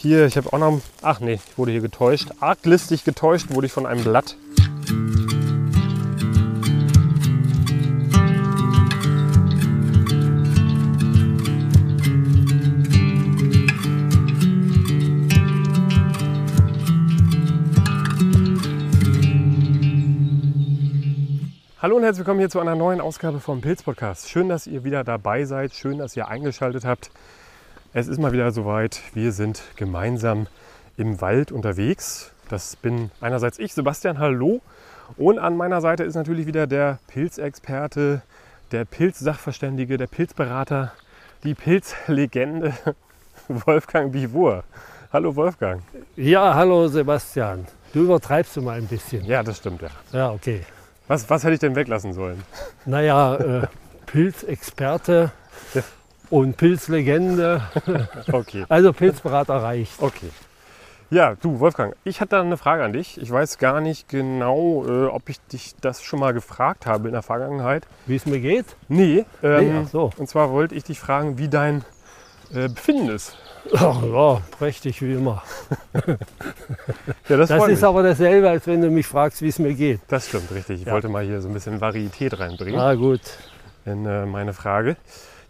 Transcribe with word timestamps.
Hier, 0.00 0.26
ich 0.26 0.36
habe 0.36 0.52
auch 0.52 0.58
noch. 0.58 0.80
Ach 1.02 1.18
nee, 1.18 1.40
ich 1.44 1.58
wurde 1.58 1.72
hier 1.72 1.80
getäuscht. 1.80 2.28
Arglistig 2.38 3.02
getäuscht 3.02 3.52
wurde 3.52 3.66
ich 3.66 3.72
von 3.72 3.84
einem 3.84 4.04
Blatt. 4.04 4.36
Hallo 21.82 21.96
und 21.96 22.04
herzlich 22.04 22.18
willkommen 22.18 22.38
hier 22.38 22.50
zu 22.50 22.60
einer 22.60 22.76
neuen 22.76 23.00
Ausgabe 23.00 23.40
vom 23.40 23.60
Pilz 23.62 23.82
Podcast. 23.82 24.30
Schön, 24.30 24.48
dass 24.48 24.68
ihr 24.68 24.84
wieder 24.84 25.02
dabei 25.02 25.44
seid. 25.44 25.74
Schön, 25.74 25.98
dass 25.98 26.16
ihr 26.16 26.28
eingeschaltet 26.28 26.84
habt. 26.84 27.10
Es 27.94 28.06
ist 28.06 28.18
mal 28.18 28.32
wieder 28.32 28.50
soweit. 28.52 29.00
Wir 29.14 29.32
sind 29.32 29.62
gemeinsam 29.76 30.46
im 30.98 31.22
Wald 31.22 31.50
unterwegs. 31.50 32.32
Das 32.50 32.76
bin 32.76 33.10
einerseits 33.22 33.58
ich, 33.58 33.72
Sebastian. 33.72 34.18
Hallo. 34.18 34.60
Und 35.16 35.38
an 35.38 35.56
meiner 35.56 35.80
Seite 35.80 36.04
ist 36.04 36.14
natürlich 36.14 36.46
wieder 36.46 36.66
der 36.66 36.98
Pilzexperte, 37.06 38.20
der 38.72 38.84
Pilzsachverständige, 38.84 39.96
der 39.96 40.06
Pilzberater, 40.06 40.92
die 41.44 41.54
Pilzlegende 41.54 42.74
Wolfgang 43.48 44.12
Bivur. 44.12 44.64
Hallo 45.10 45.34
Wolfgang. 45.34 45.82
Ja, 46.14 46.54
hallo 46.54 46.88
Sebastian. 46.88 47.66
Du 47.94 48.04
übertreibst 48.04 48.54
du 48.54 48.60
mal 48.60 48.76
ein 48.76 48.86
bisschen. 48.86 49.24
Ja, 49.24 49.42
das 49.42 49.56
stimmt 49.56 49.80
ja. 49.80 49.88
Ja, 50.12 50.30
okay. 50.30 50.66
Was, 51.06 51.30
was 51.30 51.42
hätte 51.42 51.54
ich 51.54 51.60
denn 51.60 51.74
weglassen 51.74 52.12
sollen? 52.12 52.44
Naja, 52.84 53.36
äh, 53.36 53.66
Pilzexperte 54.04 55.32
und 56.30 56.56
Pilzlegende. 56.56 57.62
Okay. 58.32 58.64
Also 58.68 58.92
Pilzberater 58.92 59.62
reicht. 59.62 60.00
Okay. 60.02 60.30
Ja, 61.10 61.34
du 61.40 61.58
Wolfgang, 61.60 61.96
ich 62.04 62.20
hatte 62.20 62.38
eine 62.38 62.58
Frage 62.58 62.84
an 62.84 62.92
dich. 62.92 63.18
Ich 63.20 63.30
weiß 63.30 63.56
gar 63.56 63.80
nicht 63.80 64.08
genau, 64.10 64.84
äh, 64.86 65.06
ob 65.06 65.28
ich 65.30 65.40
dich 65.46 65.74
das 65.80 66.02
schon 66.02 66.20
mal 66.20 66.34
gefragt 66.34 66.84
habe 66.84 67.08
in 67.08 67.14
der 67.14 67.22
Vergangenheit. 67.22 67.86
Wie 68.06 68.16
es 68.16 68.26
mir 68.26 68.40
geht? 68.40 68.66
Nee, 68.88 69.24
ähm, 69.42 69.80
Nee, 69.82 69.86
so. 69.90 70.10
und 70.18 70.28
zwar 70.28 70.50
wollte 70.50 70.74
ich 70.74 70.84
dich 70.84 71.00
fragen, 71.00 71.38
wie 71.38 71.48
dein 71.48 71.82
äh, 72.54 72.68
Befinden 72.68 73.08
ist. 73.08 73.38
Ach 73.74 74.02
ja, 74.02 74.42
prächtig 74.58 75.00
wie 75.00 75.14
immer. 75.14 75.42
Ja, 77.28 77.36
das, 77.36 77.48
Das 77.48 77.68
ist 77.68 77.84
aber 77.84 78.02
dasselbe, 78.02 78.48
als 78.50 78.66
wenn 78.66 78.80
du 78.82 78.90
mich 78.90 79.06
fragst, 79.06 79.40
wie 79.42 79.48
es 79.48 79.58
mir 79.58 79.74
geht. 79.74 80.00
Das 80.08 80.28
stimmt, 80.28 80.50
richtig. 80.52 80.80
Ich 80.82 80.86
Ja. 80.86 80.92
wollte 80.92 81.08
mal 81.08 81.24
hier 81.24 81.40
so 81.40 81.48
ein 81.48 81.54
bisschen 81.54 81.80
Varietät 81.80 82.38
reinbringen 82.38 82.76
Na 82.78 82.94
gut. 82.94 83.20
in 83.86 84.04
äh, 84.06 84.26
meine 84.26 84.52
Frage. 84.52 84.96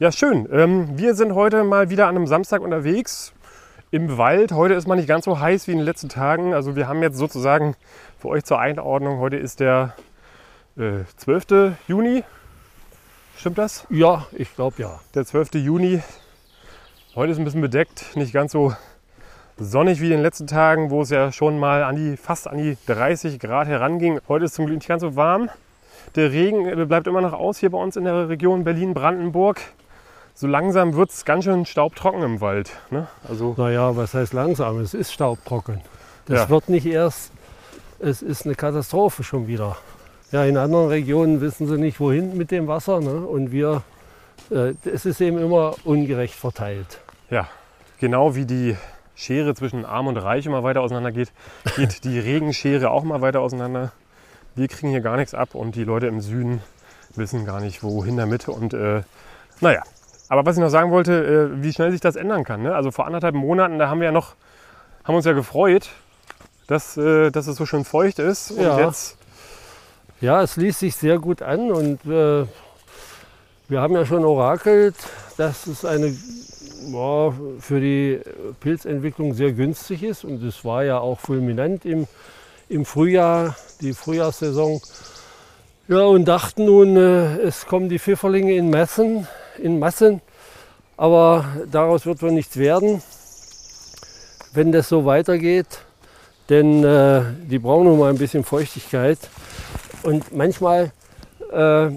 Ja, 0.00 0.12
schön. 0.12 0.48
Ähm, 0.52 0.96
wir 0.96 1.16
sind 1.16 1.34
heute 1.34 1.64
mal 1.64 1.91
wieder 1.91 2.06
an 2.06 2.14
einem 2.14 2.28
Samstag 2.28 2.62
unterwegs 2.62 3.32
im 3.91 4.16
Wald. 4.16 4.52
Heute 4.52 4.74
ist 4.74 4.86
mal 4.86 4.94
nicht 4.94 5.08
ganz 5.08 5.24
so 5.24 5.41
heiß 5.41 5.66
wie 5.66 5.72
in 5.72 5.78
den 5.78 5.84
letzten 5.84 6.08
Tagen. 6.08 6.54
Also 6.54 6.77
wir 6.77 6.86
haben 6.86 7.02
jetzt 7.02 7.16
sozusagen 7.16 7.74
für 8.16 8.28
euch 8.28 8.44
zur 8.44 8.60
Einordnung, 8.60 9.19
heute 9.19 9.38
ist 9.38 9.58
der 9.58 9.94
äh, 10.76 11.00
12. 11.16 11.74
Juni. 11.88 12.22
Stimmt 13.38 13.58
das? 13.58 13.88
Ja, 13.91 14.28
ich 14.30 14.54
glaube 14.54 14.80
ja. 14.80 15.00
Der 15.16 15.26
12. 15.26 15.54
Juni. 15.54 16.00
Heute 17.16 17.32
ist 17.32 17.38
ein 17.38 17.44
bisschen 17.44 17.60
bedeckt, 17.60 18.14
nicht 18.14 18.32
ganz 18.32 18.52
so 18.52 18.72
sonnig 19.56 20.00
wie 20.00 20.06
in 20.06 20.12
den 20.12 20.22
letzten 20.22 20.46
Tagen, 20.46 20.91
wo 20.91 21.02
es 21.02 21.10
ja 21.10 21.32
schon 21.32 21.58
mal 21.58 21.82
an 21.82 21.96
die, 21.96 22.16
fast 22.16 22.46
an 22.46 22.58
die 22.58 22.78
30 22.86 23.41
Grad 23.41 23.66
heranging. 23.66 24.20
Heute 24.28 24.44
ist 24.44 24.54
zum 24.54 24.66
Glück 24.66 24.78
nicht 24.78 24.86
ganz 24.86 25.02
so 25.02 25.16
warm. 25.16 25.50
Der 26.14 26.30
Regen 26.30 26.66
äh, 26.66 26.84
bleibt 26.86 27.08
immer 27.08 27.20
noch 27.20 27.32
aus 27.32 27.58
hier 27.58 27.70
bei 27.70 27.78
uns 27.78 27.96
in 27.96 28.04
der 28.04 28.28
Region 28.28 28.62
Berlin-Brandenburg. 28.62 29.60
So 30.41 30.47
langsam 30.47 30.94
wird 30.94 31.11
es 31.11 31.25
ganz 31.25 31.42
schön 31.42 31.67
staubtrocken 31.67 32.22
im 32.22 32.41
Wald. 32.41 32.70
Ne? 32.91 33.08
Also 33.28 33.56
Naja, 33.56 33.97
was 33.97 34.14
heißt 34.14 34.33
langsam? 34.33 34.78
Es 34.78 34.94
ist 34.94 35.12
staubtrocken. 35.12 35.81
Das 36.27 36.42
Ja. 36.42 36.48
wird 36.48 36.69
nicht 36.69 36.86
erst, 36.86 37.33
es 37.98 38.22
ist 38.22 38.44
eine 38.47 38.55
Katastrophe 38.55 39.25
schon 39.25 39.48
wieder. 39.48 39.77
Ja, 40.31 40.44
in 40.44 40.56
anderen 40.56 40.86
Regionen 40.91 41.41
wissen 41.41 41.66
sie 41.66 41.77
nicht, 41.77 41.98
wohin 41.98 42.36
mit 42.36 42.53
dem 42.53 42.69
Wasser. 42.69 43.00
Ne? 43.00 43.26
Und 43.26 43.50
wir, 43.50 43.82
äh, 44.53 44.75
es 44.84 45.06
ist 45.06 45.21
eben 45.21 45.38
immer 45.38 45.75
ungerecht 45.82 46.34
verteilt. 46.34 47.00
ja, 47.31 47.49
genau 47.99 48.37
wie 48.37 48.47
die 48.47 48.76
Schere 49.16 49.56
zwischen 49.56 49.84
Arm 49.84 50.06
und 50.06 50.19
Reich 50.19 50.47
immer 50.47 50.62
weiter 50.62 50.82
auseinander 50.82 51.10
geht, 51.10 51.32
geht 51.75 52.05
die 52.05 52.20
Regenschere 52.20 52.91
auch 52.91 53.03
mal 53.03 53.20
weiter 53.22 53.41
auseinander. 53.41 53.91
Wir 54.55 54.69
kriegen 54.69 54.91
hier 54.91 55.00
gar 55.00 55.16
nichts 55.16 55.34
ab 55.34 55.56
und 55.56 55.75
die 55.75 55.82
Leute 55.82 56.06
im 56.06 56.20
Süden 56.20 56.62
wissen 57.16 57.44
gar 57.44 57.59
nicht, 57.59 57.82
wohin 57.82 58.16
damit. 58.16 58.47
Und 58.49 58.72
äh, 58.72 59.03
naja, 59.60 59.82
aber 60.28 60.44
was 60.47 60.56
ich 60.56 60.62
noch 60.62 60.69
sagen 60.71 60.91
wollte, 60.91 61.50
äh, 61.53 61.62
wie 61.62 61.72
schnell 61.72 61.91
sich 61.91 62.00
das 62.00 62.16
ändern 62.16 62.44
kann. 62.44 62.62
Ne? 62.62 62.75
Also 62.75 62.91
vor 62.91 63.06
anderthalb 63.06 63.34
Monaten, 63.34 63.78
da 63.78 63.89
haben 63.89 64.00
wir 64.00 64.06
ja 64.06 64.12
noch, 64.12 64.34
haben 65.05 65.15
uns 65.15 65.25
ja 65.25 65.33
gefreut, 65.33 65.89
dass, 66.66 66.97
äh, 66.97 67.31
dass 67.31 67.47
es 67.47 67.56
so 67.56 67.66
schön 67.66 67.84
feucht 67.84 68.19
ist. 68.19 68.50
Und 68.50 68.62
Ja. 68.62 68.78
jetzt, 68.87 69.17
Ja, 70.21 70.43
es 70.43 70.56
liest 70.56 70.81
sich 70.81 70.97
sehr 70.97 71.19
gut 71.21 71.43
an 71.43 71.71
und 71.71 72.05
äh, 72.05 72.44
wir 73.69 73.81
haben 73.81 73.94
ja 73.94 74.05
schon 74.05 74.25
orakelt, 74.25 74.97
dass 75.37 75.67
es 75.69 75.84
eine 75.84 76.09
ja, 76.09 77.33
für 77.61 77.81
die 77.81 78.21
Pilzentwicklung 78.61 79.34
sehr 79.34 79.53
günstig 79.53 80.03
ist 80.03 80.25
und 80.25 80.43
es 80.43 80.65
war 80.65 80.83
ja 80.84 80.99
auch 80.99 81.21
fulminant 81.21 81.84
im, 81.84 82.06
im 82.69 82.84
Frühjahr, 82.84 83.55
die 83.81 83.93
Frühjahrssaison. 83.93 84.81
Ja, 85.87 86.03
und 86.03 86.25
dachten 86.27 86.65
nun, 86.65 86.97
äh, 86.97 87.38
es 87.38 87.67
kommen 87.67 87.88
die 87.88 87.99
Pfifferlinge 88.00 88.55
in 88.56 88.71
Massen, 88.71 89.27
in 89.58 89.78
Massen, 89.78 90.20
aber 90.96 91.44
daraus 91.70 92.06
wird 92.06 92.22
wohl 92.22 92.32
nichts 92.32 92.56
werden, 92.56 93.02
wenn 94.52 94.72
das 94.72 94.88
so 94.88 95.04
weitergeht, 95.04 95.66
denn 96.48 96.82
äh, 96.82 97.22
die 97.48 97.58
brauchen 97.58 97.84
nun 97.84 97.98
mal 97.98 98.10
ein 98.10 98.19
bisschen 98.19 98.44
Feuchtigkeit. 98.44 99.19
Und 100.02 100.34
manchmal 100.34 100.92
äh, 101.52 101.91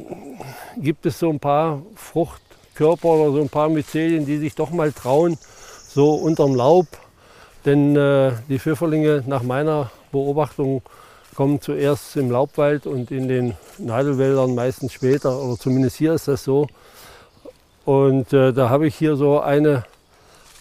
gibt 0.78 1.06
es 1.06 1.20
so 1.20 1.30
ein 1.30 1.40
paar 1.40 1.82
Fruchtkörper 1.96 3.08
oder 3.08 3.32
so 3.32 3.42
ein 3.42 3.50
paar 3.50 3.70
Myzelien, 3.70 4.26
die 4.26 4.38
sich 4.38 4.56
doch 4.56 4.72
mal 4.72 4.92
trauen, 4.92 5.38
so 5.88 6.16
unterm 6.16 6.56
Laub. 6.56 6.88
Denn 7.66 7.96
äh, 7.96 8.32
die 8.50 8.60
Pfifferlinge 8.60 9.24
nach 9.28 9.44
meiner 9.44 9.92
Beobachtung 10.12 10.82
kommen 11.36 11.62
zuerst 11.62 12.18
im 12.18 12.32
Laubwald 12.32 12.86
und 12.88 13.12
in 13.12 13.28
den 13.28 13.56
Nadelwäldern 13.78 14.56
meistens 14.56 14.94
später. 14.94 15.40
Oder 15.40 15.58
zumindest 15.58 15.98
hier 15.98 16.14
ist 16.14 16.28
das 16.28 16.44
so. 16.44 16.68
Und 17.86 18.32
äh, 18.34 18.54
da 18.54 18.70
habe 18.70 18.88
ich 18.88 18.96
hier 18.96 19.16
so 19.16 19.40
eine, 19.40 19.86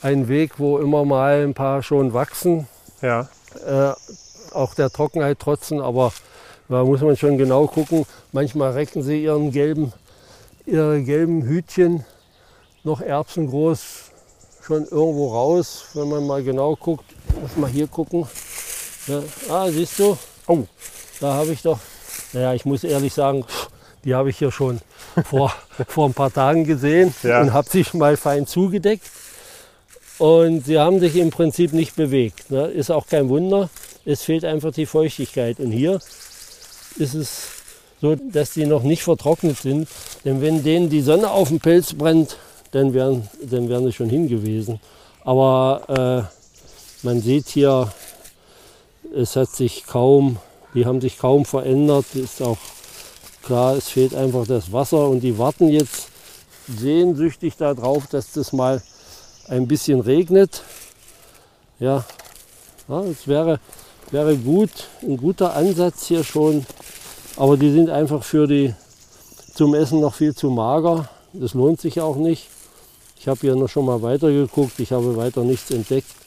einen 0.02 0.28
Weg, 0.28 0.58
wo 0.58 0.78
immer 0.78 1.04
mal 1.04 1.42
ein 1.44 1.54
paar 1.54 1.82
schon 1.82 2.12
wachsen 2.12 2.66
ja, 3.02 3.28
äh, 3.66 3.92
auch 4.52 4.74
der 4.74 4.90
Trockenheit 4.90 5.38
trotzen, 5.38 5.80
aber 5.80 6.12
da 6.68 6.84
muss 6.84 7.00
man 7.00 7.16
schon 7.16 7.38
genau 7.38 7.66
gucken. 7.66 8.06
Manchmal 8.32 8.72
recken 8.72 9.02
sie 9.02 9.22
ihren 9.22 9.50
gelben, 9.50 9.92
ihre 10.66 11.02
gelben 11.02 11.42
Hütchen 11.42 12.04
noch 12.84 13.00
erbsengroß 13.00 14.10
schon 14.62 14.84
irgendwo 14.84 15.32
raus, 15.32 15.86
wenn 15.94 16.08
man 16.08 16.26
mal 16.26 16.42
genau 16.42 16.76
guckt. 16.76 17.04
Muss 17.40 17.56
mal 17.56 17.70
hier 17.70 17.86
gucken. 17.86 18.26
Ja, 19.06 19.22
ah, 19.48 19.68
siehst 19.70 19.98
du? 19.98 20.16
Oh. 20.46 20.64
Da 21.20 21.34
habe 21.34 21.52
ich 21.52 21.62
doch, 21.62 21.78
naja, 22.32 22.54
ich 22.54 22.64
muss 22.64 22.84
ehrlich 22.84 23.12
sagen, 23.12 23.44
die 24.04 24.14
habe 24.14 24.30
ich 24.30 24.38
hier 24.38 24.50
schon 24.52 24.80
vor, 25.24 25.52
vor 25.88 26.06
ein 26.08 26.14
paar 26.14 26.32
Tagen 26.32 26.64
gesehen 26.64 27.14
Ja. 27.22 27.40
und 27.40 27.52
habe 27.52 27.68
sie 27.70 27.84
mal 27.92 28.16
fein 28.16 28.46
zugedeckt. 28.46 29.04
Und 30.18 30.66
sie 30.66 30.78
haben 30.78 31.00
sich 31.00 31.16
im 31.16 31.30
Prinzip 31.30 31.72
nicht 31.72 31.96
bewegt. 31.96 32.50
Ne? 32.50 32.66
Ist 32.66 32.90
auch 32.90 33.06
kein 33.06 33.28
Wunder. 33.30 33.70
Es 34.04 34.22
fehlt 34.22 34.44
einfach 34.44 34.72
die 34.72 34.84
Feuchtigkeit. 34.86 35.58
Und 35.60 35.72
hier 35.72 36.00
ist 36.96 37.14
es 37.14 37.48
so, 38.02 38.16
dass 38.16 38.50
die 38.52 38.66
noch 38.66 38.82
nicht 38.82 39.02
vertrocknet 39.02 39.56
sind. 39.58 39.88
Denn 40.24 40.42
wenn 40.42 40.62
denen 40.62 40.90
die 40.90 41.00
Sonne 41.00 41.30
auf 41.30 41.48
den 41.48 41.60
Pelz 41.60 41.94
brennt, 41.94 42.36
dann 42.72 42.92
wären, 42.92 43.28
dann 43.42 43.68
wären 43.70 43.84
sie 43.86 43.92
schon 43.92 44.10
hingewiesen. 44.10 44.78
Aber 45.24 46.28
äh, 47.02 47.06
man 47.06 47.20
sieht 47.22 47.48
hier, 47.48 47.90
es 49.16 49.36
hat 49.36 49.48
sich 49.50 49.86
kaum, 49.86 50.36
die 50.74 50.84
haben 50.84 51.00
sich 51.00 51.18
kaum 51.18 51.46
verändert. 51.46 52.04
Ist 52.14 52.42
auch 52.42 52.58
klar, 53.50 53.74
es 53.74 53.88
fehlt 53.88 54.14
einfach 54.14 54.46
das 54.46 54.72
Wasser 54.72 55.08
und 55.08 55.22
die 55.22 55.36
warten 55.36 55.70
jetzt 55.70 56.06
sehnsüchtig 56.68 57.56
darauf, 57.56 58.06
dass 58.06 58.30
das 58.30 58.52
mal 58.52 58.80
ein 59.48 59.66
bisschen 59.66 59.98
regnet. 59.98 60.62
Ja, 61.80 62.04
ja 62.86 63.00
es 63.02 63.26
wäre, 63.26 63.58
wäre 64.12 64.36
gut, 64.36 64.70
ein 65.02 65.16
guter 65.16 65.56
Ansatz 65.56 66.06
hier 66.06 66.22
schon. 66.22 66.64
Aber 67.36 67.56
die 67.56 67.72
sind 67.72 67.90
einfach 67.90 68.22
für 68.22 68.46
die 68.46 68.72
zum 69.52 69.74
Essen 69.74 70.00
noch 70.00 70.14
viel 70.14 70.32
zu 70.32 70.48
mager. 70.48 71.08
Das 71.32 71.54
lohnt 71.54 71.80
sich 71.80 72.00
auch 72.00 72.14
nicht. 72.14 72.46
Ich 73.18 73.26
habe 73.26 73.40
hier 73.40 73.56
noch 73.56 73.68
schon 73.68 73.84
mal 73.84 74.00
weitergeguckt. 74.00 74.78
Ich 74.78 74.92
habe 74.92 75.16
weiter 75.16 75.42
nichts 75.42 75.72
entdeckt. 75.72 76.19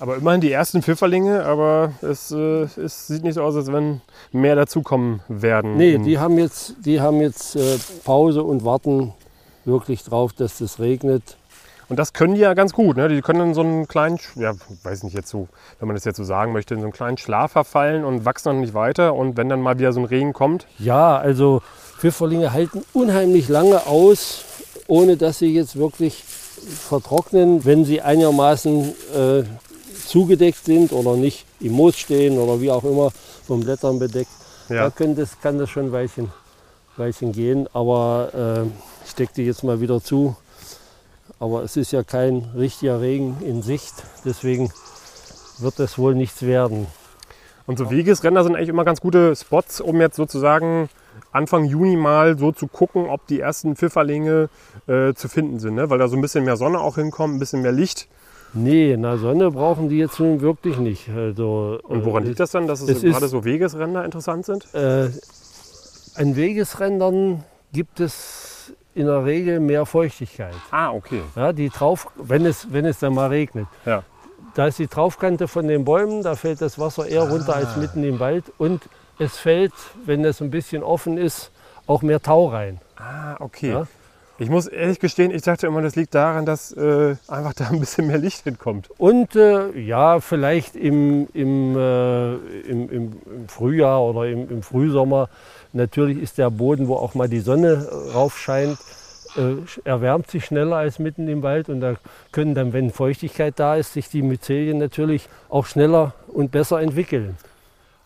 Aber 0.00 0.16
immerhin 0.16 0.40
die 0.40 0.52
ersten 0.52 0.82
Pfifferlinge, 0.82 1.44
aber 1.44 1.92
es, 2.02 2.30
äh, 2.30 2.62
es 2.80 3.06
sieht 3.06 3.24
nicht 3.24 3.34
so 3.34 3.42
aus, 3.42 3.56
als 3.56 3.72
wenn 3.72 4.00
mehr 4.32 4.54
dazukommen 4.56 5.20
werden. 5.28 5.76
Nee, 5.76 5.98
die 5.98 6.18
haben 6.18 6.38
jetzt, 6.38 6.74
die 6.84 7.00
haben 7.00 7.20
jetzt 7.20 7.56
äh, 7.56 7.78
Pause 8.04 8.42
und 8.42 8.64
warten 8.64 9.12
wirklich 9.64 10.04
drauf, 10.04 10.32
dass 10.32 10.60
es 10.60 10.78
regnet. 10.78 11.36
Und 11.88 11.98
das 11.98 12.12
können 12.12 12.34
die 12.34 12.40
ja 12.40 12.52
ganz 12.54 12.72
gut. 12.74 12.96
Ne? 12.96 13.08
Die 13.08 13.22
können 13.22 13.40
in 13.40 13.54
so 13.54 13.62
einen 13.62 13.88
kleinen, 13.88 14.18
ja, 14.34 14.52
weiß 14.82 15.04
nicht 15.04 15.14
jetzt 15.14 15.30
so, 15.30 15.48
wenn 15.78 15.88
man 15.88 15.96
das 15.96 16.04
jetzt 16.04 16.18
so 16.18 16.24
sagen 16.24 16.52
möchte, 16.52 16.74
in 16.74 16.80
so 16.80 16.86
einen 16.86 16.92
kleinen 16.92 17.16
Schlaf 17.16 17.52
verfallen 17.52 18.04
und 18.04 18.26
wachsen 18.26 18.50
dann 18.50 18.60
nicht 18.60 18.74
weiter. 18.74 19.14
Und 19.14 19.36
wenn 19.36 19.48
dann 19.48 19.62
mal 19.62 19.78
wieder 19.78 19.92
so 19.92 20.00
ein 20.00 20.04
Regen 20.04 20.34
kommt, 20.34 20.66
Ja, 20.78 21.16
also 21.16 21.62
Pfifferlinge 21.98 22.52
halten 22.52 22.84
unheimlich 22.92 23.48
lange 23.48 23.86
aus, 23.86 24.44
ohne 24.86 25.16
dass 25.16 25.38
sie 25.38 25.52
jetzt 25.54 25.76
wirklich 25.76 26.24
vertrocknen, 26.24 27.64
wenn 27.64 27.84
sie 27.84 28.02
einigermaßen 28.02 28.94
äh, 29.16 29.42
zugedeckt 30.08 30.64
sind 30.64 30.92
oder 30.92 31.16
nicht 31.16 31.44
im 31.60 31.72
Moos 31.72 31.98
stehen 31.98 32.38
oder 32.38 32.60
wie 32.60 32.70
auch 32.70 32.84
immer 32.84 33.10
von 33.46 33.60
Blättern 33.60 33.98
bedeckt. 33.98 34.30
Da 34.68 34.74
ja, 34.74 34.90
können 34.90 35.16
das, 35.16 35.40
kann 35.40 35.58
das 35.58 35.70
schon 35.70 35.86
ein 35.86 35.92
Weilchen, 35.92 36.30
Weilchen 36.96 37.32
gehen, 37.32 37.68
aber 37.72 38.64
äh, 38.66 39.06
ich 39.06 39.14
decke 39.14 39.32
die 39.36 39.44
jetzt 39.44 39.64
mal 39.64 39.80
wieder 39.80 40.02
zu. 40.02 40.36
Aber 41.40 41.62
es 41.62 41.76
ist 41.76 41.92
ja 41.92 42.02
kein 42.02 42.50
richtiger 42.56 43.00
Regen 43.00 43.36
in 43.42 43.62
Sicht, 43.62 43.94
deswegen 44.24 44.72
wird 45.58 45.78
das 45.78 45.98
wohl 45.98 46.14
nichts 46.14 46.42
werden. 46.42 46.86
Und 47.66 47.78
so 47.78 47.90
Wegesränder 47.90 48.42
sind 48.44 48.56
eigentlich 48.56 48.70
immer 48.70 48.84
ganz 48.84 49.00
gute 49.00 49.36
Spots, 49.36 49.80
um 49.80 50.00
jetzt 50.00 50.16
sozusagen 50.16 50.88
Anfang 51.32 51.64
Juni 51.64 51.96
mal 51.96 52.38
so 52.38 52.50
zu 52.50 52.66
gucken, 52.66 53.10
ob 53.10 53.26
die 53.26 53.40
ersten 53.40 53.76
Pfifferlinge 53.76 54.48
äh, 54.86 55.12
zu 55.14 55.28
finden 55.28 55.58
sind. 55.58 55.74
Ne? 55.74 55.90
Weil 55.90 55.98
da 55.98 56.08
so 56.08 56.16
ein 56.16 56.22
bisschen 56.22 56.44
mehr 56.44 56.56
Sonne 56.56 56.80
auch 56.80 56.94
hinkommt, 56.94 57.34
ein 57.34 57.38
bisschen 57.38 57.60
mehr 57.60 57.72
Licht. 57.72 58.08
Nee, 58.54 58.96
na 58.98 59.16
Sonne 59.18 59.50
brauchen 59.50 59.88
die 59.88 59.98
jetzt 59.98 60.18
nun 60.20 60.40
wirklich 60.40 60.78
nicht. 60.78 61.08
Also, 61.14 61.78
Und 61.82 62.04
woran 62.04 62.24
liegt 62.24 62.40
das 62.40 62.50
dann, 62.50 62.66
dass 62.66 62.80
es, 62.80 62.88
es 62.88 63.02
ist- 63.02 63.12
gerade 63.12 63.28
so 63.28 63.44
Wegesränder 63.44 64.04
interessant 64.04 64.46
sind? 64.46 64.66
Äh, 64.74 65.10
an 66.14 66.34
Wegesrändern 66.36 67.44
gibt 67.72 68.00
es 68.00 68.72
in 68.94 69.06
der 69.06 69.24
Regel 69.24 69.60
mehr 69.60 69.86
Feuchtigkeit. 69.86 70.54
Ah, 70.70 70.90
okay. 70.92 71.20
Ja, 71.36 71.52
die 71.52 71.68
drauf, 71.68 72.08
wenn, 72.16 72.44
es, 72.46 72.72
wenn 72.72 72.84
es 72.86 72.98
dann 72.98 73.14
mal 73.14 73.28
regnet. 73.28 73.66
Ja. 73.84 74.02
Da 74.54 74.66
ist 74.66 74.78
die 74.78 74.88
Draufkante 74.88 75.46
von 75.46 75.68
den 75.68 75.84
Bäumen, 75.84 76.22
da 76.22 76.34
fällt 76.34 76.60
das 76.60 76.78
Wasser 76.78 77.06
eher 77.06 77.28
runter 77.28 77.54
als 77.54 77.76
mitten 77.76 78.02
im 78.02 78.18
Wald. 78.18 78.44
Und 78.58 78.82
es 79.18 79.36
fällt, 79.36 79.72
wenn 80.04 80.24
es 80.24 80.40
ein 80.40 80.50
bisschen 80.50 80.82
offen 80.82 81.16
ist, 81.18 81.52
auch 81.86 82.02
mehr 82.02 82.20
Tau 82.20 82.46
rein. 82.48 82.80
Ah, 82.96 83.36
okay. 83.38 83.70
Ja. 83.70 83.86
Ich 84.40 84.50
muss 84.50 84.68
ehrlich 84.68 85.00
gestehen, 85.00 85.32
ich 85.32 85.42
dachte 85.42 85.66
immer, 85.66 85.82
das 85.82 85.96
liegt 85.96 86.14
daran, 86.14 86.46
dass 86.46 86.70
äh, 86.70 87.16
einfach 87.26 87.54
da 87.54 87.70
ein 87.70 87.80
bisschen 87.80 88.06
mehr 88.06 88.18
Licht 88.18 88.44
hinkommt. 88.44 88.88
Und 88.96 89.34
äh, 89.34 89.76
ja, 89.76 90.20
vielleicht 90.20 90.76
im, 90.76 91.26
im, 91.34 91.76
äh, 91.76 92.34
im, 92.34 92.88
im, 92.88 93.12
Frühjahr 93.48 94.00
oder 94.00 94.28
im, 94.28 94.48
im 94.48 94.62
Frühsommer, 94.62 95.28
natürlich 95.72 96.22
ist 96.22 96.38
der 96.38 96.50
Boden, 96.50 96.86
wo 96.86 96.94
auch 96.94 97.14
mal 97.14 97.28
die 97.28 97.40
Sonne 97.40 97.88
äh, 97.90 98.12
rauf 98.12 98.38
scheint, 98.38 98.78
äh, 99.36 99.56
erwärmt 99.82 100.30
sich 100.30 100.44
schneller 100.44 100.76
als 100.76 101.00
mitten 101.00 101.26
im 101.26 101.42
Wald. 101.42 101.68
Und 101.68 101.80
da 101.80 101.96
können 102.30 102.54
dann, 102.54 102.72
wenn 102.72 102.92
Feuchtigkeit 102.92 103.54
da 103.58 103.74
ist, 103.74 103.92
sich 103.92 104.08
die 104.08 104.22
Myzelien 104.22 104.78
natürlich 104.78 105.28
auch 105.48 105.66
schneller 105.66 106.14
und 106.28 106.52
besser 106.52 106.80
entwickeln. 106.80 107.36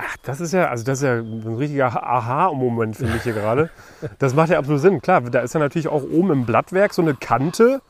Ach, 0.04 0.16
das 0.24 0.40
ist 0.40 0.52
ja, 0.52 0.68
also 0.68 0.84
das 0.84 0.98
ist 0.98 1.04
ja 1.04 1.14
ein 1.14 1.54
richtiger 1.58 1.86
Aha-Moment, 2.02 2.96
finde 2.96 3.16
ich 3.16 3.22
hier 3.22 3.34
gerade. 3.34 3.70
Das 4.18 4.34
macht 4.34 4.50
ja 4.50 4.58
absolut 4.58 4.80
Sinn. 4.80 5.00
Klar, 5.00 5.20
da 5.20 5.40
ist 5.40 5.54
ja 5.54 5.60
natürlich 5.60 5.86
auch 5.88 6.02
oben 6.02 6.30
im 6.32 6.44
Blattwerk 6.46 6.92
so 6.92 7.02
eine 7.02 7.14
Kante. 7.14 7.80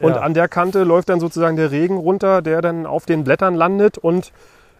Und 0.00 0.14
Ja. 0.14 0.20
an 0.22 0.32
der 0.32 0.48
Kante 0.48 0.84
läuft 0.84 1.08
dann 1.08 1.18
sozusagen 1.20 1.56
der 1.56 1.70
Regen 1.72 1.96
runter, 1.96 2.40
der 2.40 2.62
dann 2.62 2.86
auf 2.86 3.04
den 3.04 3.24
Blättern 3.24 3.54
landet 3.54 3.98
und 3.98 4.32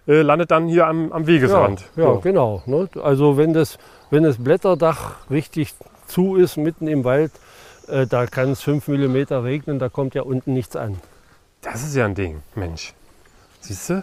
äh, 0.09 0.23
landet 0.23 0.51
dann 0.51 0.67
hier 0.69 0.87
am, 0.87 1.13
am 1.13 1.23
Ja, 1.23 1.27
Wegesrand. 1.29 1.85
ja 1.97 2.05
So. 2.05 2.21
genau. 2.21 2.63
Ne? 2.67 2.89
Also 3.03 3.37
wenn 3.37 3.53
das, 3.53 3.79
wenn 4.11 4.23
das 4.23 4.39
Blätterdach 4.39 5.29
richtig 5.31 5.75
zu 6.07 6.37
ist, 6.37 6.57
mitten 6.57 6.87
im 6.89 7.05
Wald, 7.05 7.33
äh, 7.89 8.07
da 8.07 8.27
kann 8.27 8.51
es 8.53 8.63
5 8.63 8.87
mm 8.89 9.17
regnen, 9.35 9.79
da 9.79 9.89
kommt 9.89 10.15
ja 10.15 10.23
unten 10.23 10.53
nichts 10.55 10.77
an. 10.77 10.99
Das 11.63 11.83
ist 11.83 11.95
ja 11.97 12.05
ein 12.07 12.15
Ding, 12.15 12.43
Mensch. 12.55 12.95
Siehst 13.61 13.91
du? 13.91 14.03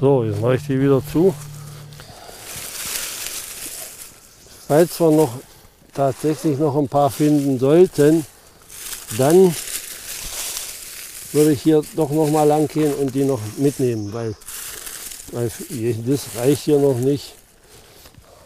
So, 0.00 0.22
jetzt 0.22 0.40
mache 0.40 0.54
ich 0.54 0.66
die 0.66 0.80
wieder 0.80 1.02
zu. 1.12 1.34
Falls 4.68 5.00
wir 5.00 5.10
noch 5.10 5.32
tatsächlich 5.92 6.56
noch 6.58 6.76
ein 6.76 6.88
paar 6.88 7.10
finden 7.10 7.58
sollten, 7.58 8.24
dann 9.16 9.52
würde 11.32 11.52
ich 11.52 11.62
hier 11.62 11.82
doch 11.96 12.10
noch 12.10 12.30
mal 12.30 12.44
lang 12.44 12.68
gehen 12.68 12.94
und 12.94 13.12
die 13.12 13.24
noch 13.24 13.40
mitnehmen, 13.56 14.12
weil, 14.12 14.36
weil 15.32 15.50
das 16.06 16.26
reicht 16.36 16.62
hier 16.62 16.78
noch 16.78 16.98
nicht. 16.98 17.34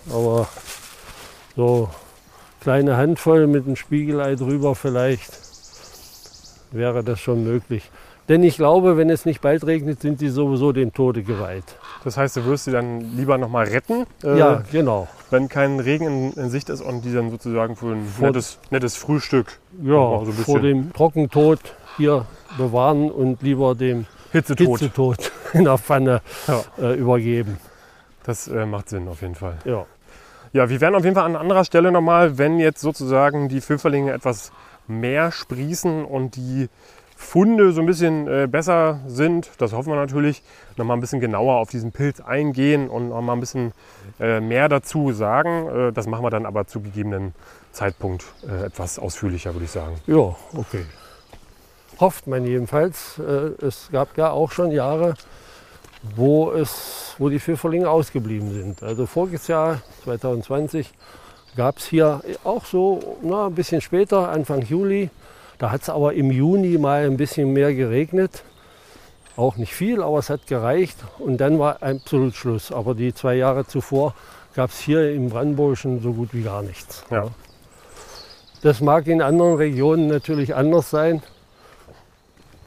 Aber 0.09 0.49
so 1.55 1.91
kleine 2.63 2.97
Handvoll 2.97 3.47
mit 3.47 3.67
einem 3.67 3.77
Spiegelei 3.77 4.37
drüber 4.37 4.75
vielleicht 4.75 5.33
wäre 6.71 7.05
das 7.05 7.21
schon 7.21 7.45
möglich. 7.45 7.91
Denn 8.29 8.43
ich 8.45 8.57
glaube, 8.57 8.97
wenn 8.97 9.11
es 9.11 9.25
nicht 9.25 9.41
bald 9.41 9.67
regnet, 9.67 10.01
sind 10.01 10.21
die 10.21 10.29
sowieso 10.29 10.73
dem 10.73 10.93
Tode 10.93 11.23
geweiht. 11.23 11.65
Das 12.05 12.17
heißt, 12.17 12.37
du 12.37 12.45
wirst 12.47 12.65
sie 12.65 12.71
dann 12.71 13.17
lieber 13.17 13.37
noch 13.37 13.49
mal 13.49 13.65
retten, 13.67 14.07
äh, 14.23 14.39
ja, 14.39 14.63
genau. 14.71 15.09
wenn 15.31 15.49
kein 15.49 15.81
Regen 15.81 16.07
in, 16.07 16.33
in 16.35 16.51
Sicht 16.51 16.69
ist 16.69 16.81
und 16.81 17.05
die 17.05 17.13
dann 17.13 17.31
sozusagen 17.31 17.75
für 17.77 17.93
ein 17.93 18.07
Vor- 18.07 18.29
nettes, 18.29 18.59
nettes 18.71 18.97
Frühstück 18.97 19.59
Ja, 19.83 20.25
so 20.25 20.33
vor 20.33 20.61
dem 20.61 20.93
Trockentod 20.93 21.59
hier 21.97 22.25
bewahren 22.57 23.11
und 23.11 23.43
lieber 23.43 23.75
dem 23.75 24.07
Hitzetod. 24.31 24.79
Hitzetod 24.81 25.33
in 25.53 25.65
der 25.65 25.79
Pfanne 25.79 26.21
Ja. 26.47 26.63
äh, 26.81 26.95
übergeben. 26.95 27.59
Das 28.25 28.47
äh, 28.47 28.67
macht 28.67 28.89
Sinn 28.89 29.09
auf 29.09 29.21
jeden 29.21 29.35
Fall. 29.35 29.59
Ja. 29.65 29.85
Ja, 30.53 30.69
wir 30.69 30.81
werden 30.81 30.95
auf 30.95 31.03
jeden 31.05 31.17
Fall 31.17 31.25
an 31.25 31.35
anderer 31.35 31.65
Stelle 31.65 31.91
nochmal, 31.91 32.39
wenn 32.39 32.59
jetzt 32.61 32.81
sozusagen 32.83 33.49
die 33.49 33.61
Pfifferlinge 33.61 34.13
etwas 34.13 34.53
mehr 34.87 35.33
sprießen 35.33 36.05
und 36.05 36.37
die 36.37 36.69
Funde 37.23 37.73
so 37.73 37.81
ein 37.81 37.87
bisschen 37.87 38.27
äh, 38.27 38.47
besser 38.47 39.01
sind, 39.07 39.51
das 39.59 39.73
hoffen 39.73 39.91
wir 39.91 39.97
natürlich, 39.97 40.43
nochmal 40.77 40.97
ein 40.97 41.01
bisschen 41.01 41.21
genauer 41.21 41.57
auf 41.57 41.71
diesen 41.71 41.93
Pilz 41.93 42.21
eingehen 42.21 42.91
und 42.91 43.09
nochmal 43.09 43.37
ein 43.37 43.41
bisschen 43.41 43.73
äh, 44.21 44.41
mehr 44.41 44.69
dazu 44.69 45.13
sagen. 45.13 45.69
Äh, 45.69 45.93
das 45.93 46.07
machen 46.07 46.25
wir 46.25 46.31
dann 46.31 46.45
aber 46.45 46.67
zu 46.67 46.81
gegebenen 46.81 47.33
Zeitpunkt 47.71 48.25
äh, 48.47 48.67
etwas 48.67 48.99
ausführlicher, 48.99 49.55
würde 49.55 49.65
ich 49.65 49.71
sagen. 49.71 49.97
ja, 50.07 50.35
okay. 50.55 50.85
Hofft 52.01 52.27
man 52.27 52.45
jedenfalls. 52.45 53.19
Äh, 53.19 53.65
es 53.65 53.89
gab 53.93 54.19
ja 54.19 54.31
auch 54.31 54.51
schon 54.51 54.73
Jahre, 54.73 55.15
wo, 56.17 56.51
es, 56.51 57.15
wo 57.19 57.29
die 57.29 57.39
Pfifferlinge 57.39 57.89
ausgeblieben 57.89 58.53
sind. 58.53 58.83
Also 58.83 59.07
voriges 59.07 59.47
Jahr, 59.47 59.81
2020, 60.05 60.93
gab 61.57 61.79
es 61.79 61.87
hier 61.87 62.21
auch 62.45 62.65
so 62.65 63.19
na, 63.23 63.47
ein 63.47 63.55
bisschen 63.55 63.81
später, 63.81 64.29
Anfang 64.29 64.63
Juli. 64.63 65.11
Da 65.63 65.71
hat 65.71 65.83
es 65.83 65.89
aber 65.89 66.15
im 66.15 66.33
Juni 66.33 66.77
mal 66.77 67.05
ein 67.05 67.17
bisschen 67.17 67.53
mehr 67.53 67.73
geregnet. 67.73 68.43
Auch 69.37 69.55
nicht 69.55 69.73
viel, 69.73 70.03
aber 70.03 70.19
es 70.19 70.29
hat 70.29 70.49
gereicht. 70.49 70.97
Und 71.21 71.37
dann 71.37 71.57
war 71.61 71.85
absolut 71.85 72.35
Schluss. 72.35 72.73
Aber 72.73 72.97
die 72.97 73.15
zwei 73.15 73.37
Jahre 73.37 73.65
zuvor 73.65 74.17
gab 74.57 74.71
es 74.71 74.81
hier 74.81 75.13
im 75.13 75.29
Brandenburgischen 75.29 76.03
so 76.03 76.15
gut 76.15 76.31
wie 76.33 76.43
gar 76.43 76.63
nichts. 76.65 77.05
Ja. 77.13 77.29
Das 78.63 78.81
mag 78.81 79.07
in 79.07 79.23
anderen 79.23 79.55
Regionen 79.55 80.09
natürlich 80.09 80.53
anders 80.57 80.91
sein 80.91 81.23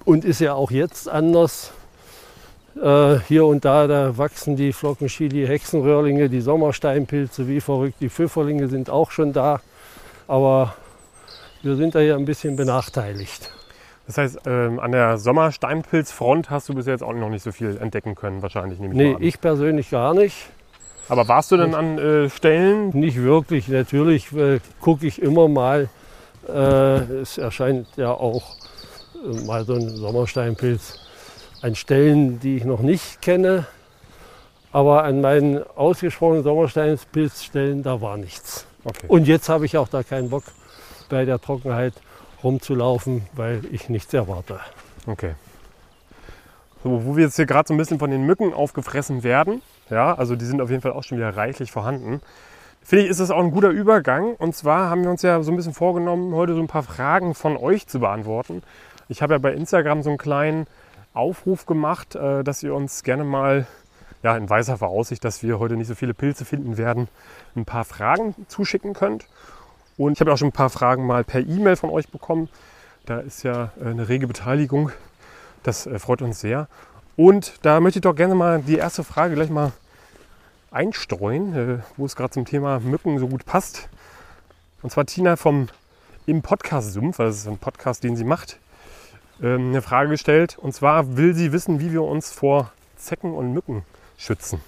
und 0.05 0.23
ist 0.23 0.39
ja 0.39 0.53
auch 0.53 0.71
jetzt 0.71 1.09
anders. 1.09 1.73
Äh, 2.81 3.19
hier 3.27 3.45
und 3.45 3.65
da, 3.65 3.87
da 3.87 4.17
wachsen 4.17 4.55
die 4.55 4.71
Flockenchili, 4.71 5.45
Hexenröhrlinge, 5.45 6.29
die 6.29 6.39
Sommersteinpilze 6.39 7.45
wie 7.49 7.59
verrückt. 7.59 7.97
Die 7.99 8.09
Pfifferlinge 8.09 8.69
sind 8.69 8.89
auch 8.89 9.11
schon 9.11 9.33
da. 9.33 9.59
Aber 10.29 10.75
wir 11.65 11.75
sind 11.75 11.95
da 11.95 11.99
hier 11.99 12.15
ein 12.15 12.25
bisschen 12.25 12.55
benachteiligt. 12.55 13.51
Das 14.07 14.19
heißt, 14.19 14.39
ähm, 14.45 14.79
an 14.79 14.91
der 14.91 15.17
Sommersteinpilzfront 15.17 16.51
hast 16.51 16.69
du 16.69 16.75
bis 16.75 16.85
jetzt 16.85 17.01
auch 17.03 17.13
noch 17.13 17.29
nicht 17.29 17.41
so 17.41 17.51
viel 17.51 17.75
entdecken 17.77 18.13
können, 18.13 18.43
wahrscheinlich. 18.43 18.79
Nehme 18.79 18.93
ich 18.93 19.19
Nee, 19.19 19.27
ich 19.27 19.41
persönlich 19.41 19.89
gar 19.89 20.13
nicht. 20.13 20.35
Aber 21.09 21.27
warst 21.27 21.51
du 21.51 21.57
denn 21.57 21.73
an 21.73 21.97
äh, 21.97 22.29
Stellen? 22.29 22.89
Nicht 22.89 23.17
wirklich. 23.17 23.67
Natürlich 23.67 24.31
äh, 24.33 24.59
gucke 24.79 25.07
ich 25.07 25.21
immer 25.21 25.47
mal. 25.47 25.89
Äh, 26.47 26.51
es 26.51 27.39
erscheint 27.39 27.87
ja 27.95 28.11
auch 28.11 28.55
äh, 29.23 29.45
mal 29.45 29.65
so 29.65 29.73
ein 29.73 29.89
Sommersteinpilz 29.89 30.99
an 31.61 31.75
Stellen, 31.75 32.39
die 32.39 32.57
ich 32.57 32.63
noch 32.63 32.81
nicht 32.81 33.21
kenne. 33.21 33.65
Aber 34.71 35.03
an 35.03 35.21
meinen 35.21 35.63
ausgesprochenen 35.75 36.43
Sommersteinpilzstellen, 36.43 37.81
da 37.81 38.01
war 38.01 38.17
nichts. 38.17 38.67
Okay. 38.83 39.05
Und 39.07 39.27
jetzt 39.27 39.49
habe 39.49 39.65
ich 39.65 39.77
auch 39.77 39.87
da 39.87 40.03
keinen 40.03 40.29
Bock, 40.29 40.43
bei 41.09 41.25
der 41.25 41.39
Trockenheit 41.39 41.93
rumzulaufen, 42.43 43.23
weil 43.33 43.61
ich 43.71 43.89
nichts 43.89 44.13
erwarte. 44.13 44.59
Okay. 45.07 45.33
So, 46.83 47.05
wo 47.05 47.15
wir 47.15 47.25
jetzt 47.25 47.35
hier 47.35 47.45
gerade 47.45 47.67
so 47.67 47.73
ein 47.73 47.77
bisschen 47.77 47.99
von 47.99 48.11
den 48.11 48.25
Mücken 48.25 48.53
aufgefressen 48.53 49.23
werden, 49.23 49.61
ja, 49.89 50.13
also 50.13 50.35
die 50.35 50.45
sind 50.45 50.61
auf 50.61 50.69
jeden 50.69 50.81
Fall 50.81 50.91
auch 50.91 51.03
schon 51.03 51.17
wieder 51.17 51.35
reichlich 51.35 51.71
vorhanden, 51.71 52.21
finde 52.83 53.05
ich, 53.05 53.09
ist 53.09 53.19
das 53.19 53.31
auch 53.31 53.43
ein 53.43 53.51
guter 53.51 53.69
Übergang. 53.69 54.35
Und 54.35 54.55
zwar 54.55 54.89
haben 54.89 55.03
wir 55.03 55.09
uns 55.09 55.23
ja 55.23 55.41
so 55.41 55.51
ein 55.51 55.57
bisschen 55.57 55.73
vorgenommen, 55.73 56.33
heute 56.35 56.53
so 56.53 56.59
ein 56.59 56.67
paar 56.67 56.83
Fragen 56.83 57.33
von 57.33 57.57
euch 57.57 57.87
zu 57.87 57.99
beantworten. 57.99 58.61
Ich 59.07 59.21
habe 59.21 59.33
ja 59.33 59.39
bei 59.39 59.53
Instagram 59.53 60.03
so 60.03 60.09
einen 60.09 60.19
kleinen 60.19 60.67
Aufruf 61.13 61.65
gemacht, 61.65 62.15
äh, 62.15 62.43
dass 62.43 62.61
ihr 62.61 62.75
uns 62.75 63.03
gerne 63.03 63.23
mal 63.23 63.65
ja, 64.21 64.35
in 64.37 64.49
weißer 64.49 64.77
Voraussicht, 64.77 65.23
dass 65.23 65.43
wir 65.43 65.59
heute 65.59 65.75
nicht 65.75 65.87
so 65.87 65.95
viele 65.95 66.13
Pilze 66.13 66.45
finden 66.45 66.77
werden, 66.77 67.07
ein 67.55 67.65
paar 67.65 67.85
Fragen 67.85 68.33
zuschicken 68.47 68.93
könnt. 68.93 69.25
Und 69.97 70.13
ich 70.13 70.19
habe 70.19 70.33
auch 70.33 70.37
schon 70.37 70.49
ein 70.49 70.53
paar 70.53 70.69
Fragen 70.69 71.05
mal 71.05 71.23
per 71.23 71.41
E-Mail 71.41 71.75
von 71.75 71.89
euch 71.89 72.09
bekommen. 72.09 72.49
Da 73.05 73.19
ist 73.19 73.43
ja 73.43 73.71
äh, 73.79 73.89
eine 73.89 74.09
rege 74.09 74.27
Beteiligung. 74.27 74.91
Das 75.63 75.85
äh, 75.85 75.99
freut 75.99 76.21
uns 76.21 76.39
sehr. 76.39 76.67
Und 77.15 77.53
da 77.61 77.79
möchte 77.79 77.99
ich 77.99 78.03
doch 78.03 78.15
gerne 78.15 78.35
mal 78.35 78.61
die 78.61 78.77
erste 78.77 79.03
Frage 79.03 79.35
gleich 79.35 79.49
mal 79.49 79.71
einstreuen, 80.71 81.55
äh, 81.55 81.77
wo 81.95 82.05
es 82.05 82.15
gerade 82.15 82.31
zum 82.31 82.45
Thema 82.45 82.79
Mücken 82.79 83.19
so 83.19 83.27
gut 83.27 83.45
passt. 83.45 83.87
Und 84.81 84.91
zwar 84.91 85.05
Tina 85.05 85.35
vom 85.35 85.67
im 86.25 86.41
Podcast 86.41 86.91
Sumpf, 86.93 87.19
weil 87.19 87.27
das 87.27 87.37
ist 87.37 87.47
ein 87.47 87.57
Podcast, 87.57 88.03
den 88.03 88.15
sie 88.15 88.23
macht, 88.23 88.59
ähm, 89.41 89.69
eine 89.69 89.81
Frage 89.81 90.09
gestellt. 90.09 90.57
Und 90.57 90.73
zwar 90.73 91.17
will 91.17 91.33
sie 91.35 91.51
wissen, 91.51 91.79
wie 91.79 91.91
wir 91.91 92.03
uns 92.03 92.31
vor 92.31 92.71
Zecken 92.97 93.33
und 93.33 93.53
Mücken 93.53 93.83
schützen. 94.17 94.59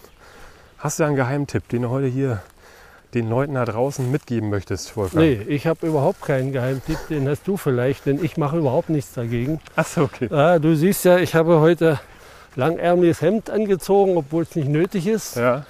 Hast 0.77 0.99
du 0.99 1.03
einen 1.03 1.15
Geheimtipp, 1.15 1.67
den 1.69 1.81
du 1.81 1.89
heute 1.89 2.07
hier 2.07 2.41
den 3.17 3.29
Leuten 3.29 3.55
da 3.55 3.65
draußen 3.65 4.09
mitgeben 4.11 4.49
möchtest, 4.49 4.95
Wolfgang? 4.95 5.25
Nee, 5.25 5.41
ich 5.47 5.67
habe 5.67 5.87
überhaupt 5.87 6.21
keinen 6.21 6.51
Geheimtipp, 6.51 6.97
den 7.09 7.27
hast 7.27 7.47
du 7.47 7.57
vielleicht, 7.57 8.05
denn 8.05 8.23
ich 8.23 8.37
mache 8.37 8.57
überhaupt 8.57 8.89
nichts 8.89 9.13
dagegen. 9.13 9.59
Achso, 9.75 10.03
okay. 10.03 10.25
Äh, 10.25 10.59
du 10.59 10.75
siehst 10.75 11.05
ja, 11.05 11.17
ich 11.17 11.35
habe 11.35 11.59
heute 11.59 11.99
langärmliches 12.55 13.21
Hemd 13.21 13.49
angezogen, 13.49 14.17
obwohl 14.17 14.43
es 14.43 14.55
nicht 14.55 14.69
nötig 14.69 15.07
ist. 15.07 15.35
Ja. 15.35 15.65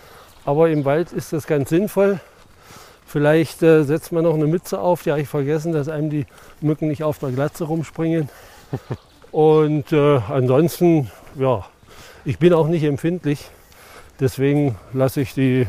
Aber 0.45 0.69
im 0.69 0.85
Wald 0.85 1.11
ist 1.11 1.33
das 1.33 1.47
ganz 1.47 1.69
sinnvoll. 1.69 2.19
Vielleicht 3.05 3.63
äh, 3.63 3.83
setzt 3.83 4.11
man 4.11 4.23
noch 4.23 4.33
eine 4.33 4.47
Mütze 4.47 4.79
auf, 4.79 5.03
die 5.03 5.11
habe 5.11 5.21
ich 5.21 5.29
vergessen, 5.29 5.71
dass 5.71 5.87
einem 5.87 6.09
die 6.09 6.25
Mücken 6.59 6.89
nicht 6.89 7.03
auf 7.03 7.19
der 7.19 7.29
Glatze 7.29 7.63
rumspringen. 7.63 8.29
Und 9.31 9.91
äh, 9.93 10.19
ansonsten, 10.29 11.09
ja, 11.35 11.65
ich 12.25 12.39
bin 12.39 12.53
auch 12.53 12.67
nicht 12.67 12.83
empfindlich. 12.83 13.49
Deswegen 14.19 14.75
lasse 14.93 15.21
ich 15.21 15.33
die 15.33 15.67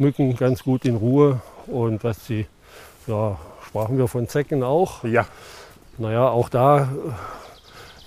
Mücken 0.00 0.36
ganz 0.36 0.64
gut 0.64 0.84
in 0.84 0.96
Ruhe. 0.96 1.40
Und 1.66 2.02
was 2.02 2.26
sie, 2.26 2.46
ja, 3.06 3.38
sprachen 3.66 3.98
wir 3.98 4.08
von 4.08 4.26
Zecken 4.28 4.62
auch. 4.62 5.04
Ja. 5.04 5.26
Naja, 5.98 6.28
auch 6.28 6.48
da 6.48 6.88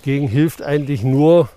gegen 0.02 0.28
hilft 0.28 0.62
eigentlich 0.62 1.02
nur 1.02 1.48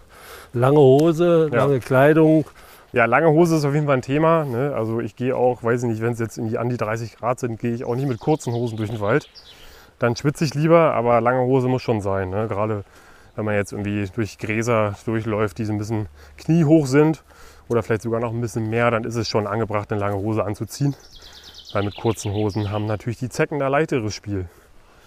lange 0.53 0.79
Hose, 0.79 1.49
lange 1.51 1.73
ja. 1.73 1.79
Kleidung, 1.79 2.45
ja, 2.93 3.05
lange 3.05 3.29
Hose 3.29 3.57
ist 3.57 3.65
auf 3.65 3.73
jeden 3.73 3.85
Fall 3.85 3.97
ein 3.97 4.01
Thema. 4.01 4.45
Ne? 4.45 4.73
Also 4.73 5.01
ich 5.01 5.15
gehe 5.15 5.35
auch, 5.35 5.63
weiß 5.63 5.83
ich 5.83 5.89
nicht, 5.89 6.01
wenn 6.01 6.13
es 6.13 6.19
jetzt 6.19 6.37
irgendwie 6.37 6.57
an 6.57 6.69
die 6.69 6.77
30 6.77 7.17
Grad 7.17 7.39
sind, 7.39 7.59
gehe 7.59 7.73
ich 7.73 7.83
auch 7.83 7.95
nicht 7.95 8.07
mit 8.07 8.19
kurzen 8.19 8.53
Hosen 8.53 8.77
durch 8.77 8.89
den 8.89 9.01
Wald. 9.01 9.29
Dann 9.99 10.15
schwitze 10.15 10.45
ich 10.45 10.53
lieber, 10.53 10.93
aber 10.93 11.19
lange 11.19 11.41
Hose 11.41 11.67
muss 11.67 11.81
schon 11.81 12.01
sein. 12.01 12.29
Ne? 12.29 12.47
Gerade 12.47 12.85
wenn 13.35 13.45
man 13.45 13.55
jetzt 13.55 13.73
irgendwie 13.73 14.07
durch 14.15 14.37
Gräser 14.37 14.95
durchläuft, 15.05 15.57
die 15.57 15.65
so 15.65 15.73
ein 15.73 15.77
bisschen 15.77 16.07
kniehoch 16.37 16.87
sind 16.87 17.23
oder 17.69 17.83
vielleicht 17.83 18.01
sogar 18.01 18.19
noch 18.19 18.31
ein 18.31 18.41
bisschen 18.41 18.69
mehr, 18.69 18.91
dann 18.91 19.03
ist 19.03 19.15
es 19.15 19.27
schon 19.27 19.47
angebracht, 19.47 19.91
eine 19.91 19.99
lange 19.99 20.17
Hose 20.17 20.43
anzuziehen. 20.43 20.95
Weil 21.73 21.83
mit 21.83 21.97
kurzen 21.97 22.31
Hosen 22.31 22.71
haben 22.71 22.85
natürlich 22.85 23.19
die 23.19 23.29
Zecken 23.29 23.59
da 23.59 23.67
leichteres 23.67 24.13
Spiel. 24.13 24.47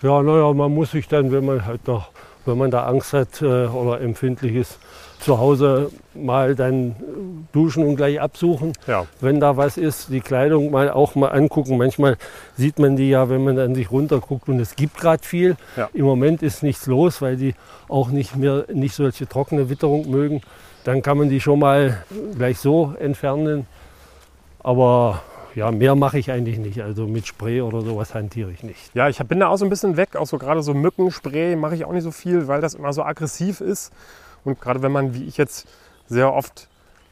Ja, 0.03 0.23
naja, 0.23 0.53
man 0.53 0.73
muss 0.73 0.93
sich 0.93 1.09
dann, 1.09 1.33
wenn 1.33 1.45
man 1.45 1.67
halt 1.67 1.87
noch, 1.87 2.11
wenn 2.47 2.57
man 2.57 2.71
da 2.71 2.85
Angst 2.85 3.13
hat 3.13 3.43
äh, 3.43 3.67
oder 3.67 4.01
empfindlich 4.01 4.55
ist, 4.55 4.79
zu 5.21 5.39
Hause 5.39 5.91
mal 6.15 6.55
dann 6.55 6.97
duschen 7.53 7.85
und 7.85 7.97
gleich 7.97 8.21
absuchen. 8.21 8.73
Ja. 8.87 9.07
Wenn 9.21 9.41
da 9.41 9.57
was 9.57 9.77
ist, 9.77 10.09
die 10.09 10.21
Kleidung 10.21 10.71
mal 10.71 10.91
auch 10.91 11.15
mal 11.15 11.29
angucken. 11.29 11.77
Manchmal 11.77 12.17
sieht 12.57 12.79
man 12.79 12.97
die 12.97 13.11
ja, 13.11 13.29
wenn 13.29 13.45
man 13.45 13.57
dann 13.57 13.75
sich 13.75 13.91
runterguckt 13.91 14.49
und 14.49 14.59
es 14.59 14.77
gibt 14.77 14.97
gerade 14.97 15.23
viel. 15.23 15.57
Ja. 15.77 15.91
Im 15.93 16.07
Moment 16.07 16.43
ist 16.43 16.63
nichts 16.63 16.87
los, 16.87 17.21
weil 17.21 17.37
die 17.37 17.55
auch 17.89 18.09
nicht 18.09 18.37
mehr 18.37 18.65
nicht 18.73 18.95
solche 18.95 19.27
trockene 19.27 19.69
Witterung 19.69 20.11
mögen. 20.11 20.41
Dann 20.85 21.03
kann 21.03 21.19
man 21.19 21.29
die 21.29 21.41
schon 21.41 21.59
mal 21.59 22.05
gleich 22.37 22.59
so 22.59 22.95
entfernen. 22.99 23.67
Aber 24.63 25.23
ja, 25.55 25.71
mehr 25.71 25.95
mache 25.95 26.19
ich 26.19 26.31
eigentlich 26.31 26.59
nicht. 26.59 26.83
Also 26.83 27.07
mit 27.07 27.27
Spray 27.27 27.61
oder 27.61 27.83
sowas 27.83 28.15
hantiere 28.15 28.51
ich 28.51 28.63
nicht. 28.63 28.95
Ja, 28.95 29.09
ich 29.09 29.19
bin 29.19 29.41
da 29.41 29.49
auch 29.49 29.57
so 29.57 29.65
ein 29.65 29.71
bisschen 29.71 29.97
weg. 29.97 30.17
Auch 30.17 30.27
so 30.27 30.39
gerade 30.39 30.63
so 30.63 30.75
Mückenspray 30.75 31.57
mache 31.57 31.75
ich 31.75 31.85
auch 31.85 31.93
nicht 31.93 32.05
so 32.05 32.11
viel, 32.11 32.49
weil 32.49 32.61
das 32.61 32.75
immer 32.75 32.93
so 32.93 33.03
aggressiv 33.03 33.61
ist. 33.61 33.93
Und 34.45 34.61
gerade 34.61 34.83
wenn 34.83 34.93
man, 34.93 35.15
wie 35.15 35.25
ich 35.25 35.37
jetzt, 35.37 35.67
sehr 36.09 36.33
oft 36.33 36.69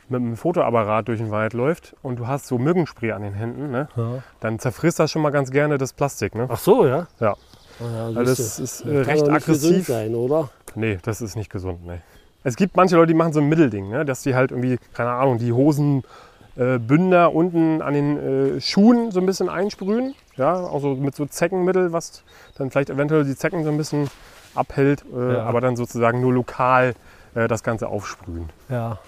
mit 0.08 0.20
einem 0.20 0.36
Fotoapparat 0.36 1.08
durch 1.08 1.18
den 1.18 1.30
Wald 1.30 1.52
läuft 1.52 1.94
und 2.02 2.18
du 2.18 2.26
hast 2.26 2.46
so 2.46 2.58
Mückenspray 2.58 3.12
an 3.12 3.22
den 3.22 3.34
Händen, 3.34 3.70
ne? 3.70 3.88
ja. 3.96 4.22
dann 4.40 4.58
zerfrisst 4.58 4.98
das 4.98 5.10
schon 5.10 5.22
mal 5.22 5.30
ganz 5.30 5.50
gerne 5.50 5.78
das 5.78 5.92
Plastik. 5.92 6.34
Ne? 6.34 6.46
Ach 6.48 6.58
so, 6.58 6.86
ja? 6.86 7.06
Ja. 7.20 7.36
Ah 7.80 7.84
ja 7.92 8.06
also 8.06 8.24
das 8.24 8.58
ist 8.58 8.80
äh, 8.80 8.98
recht 8.98 9.28
aggressiv. 9.28 9.86
sein, 9.86 10.14
oder? 10.14 10.50
Nee, 10.74 10.98
das 11.02 11.20
ist 11.20 11.36
nicht 11.36 11.50
gesund. 11.50 11.86
Nee. 11.86 12.00
Es 12.44 12.56
gibt 12.56 12.76
manche 12.76 12.96
Leute, 12.96 13.08
die 13.08 13.14
machen 13.14 13.32
so 13.32 13.40
ein 13.40 13.48
Mittelding, 13.48 13.90
ne? 13.90 14.04
dass 14.04 14.22
die 14.22 14.34
halt 14.34 14.50
irgendwie, 14.52 14.78
keine 14.94 15.10
Ahnung, 15.10 15.38
die 15.38 15.52
Hosenbünder 15.52 17.24
äh, 17.24 17.34
unten 17.34 17.82
an 17.82 17.94
den 17.94 18.56
äh, 18.56 18.60
Schuhen 18.60 19.10
so 19.10 19.20
ein 19.20 19.26
bisschen 19.26 19.48
einsprühen. 19.48 20.14
Ja, 20.36 20.54
also 20.66 20.94
mit 20.94 21.16
so 21.16 21.26
Zeckenmittel, 21.26 21.92
was 21.92 22.22
dann 22.56 22.70
vielleicht 22.70 22.90
eventuell 22.90 23.24
die 23.24 23.34
Zecken 23.34 23.64
so 23.64 23.70
ein 23.70 23.76
bisschen 23.76 24.08
abhält, 24.54 25.04
äh, 25.14 25.34
ja. 25.34 25.42
aber 25.42 25.60
dann 25.60 25.76
sozusagen 25.76 26.20
nur 26.20 26.32
lokal 26.32 26.94
äh, 27.34 27.48
das 27.48 27.62
Ganze 27.62 27.88
aufsprühen. 27.88 28.50
Ja. 28.68 28.98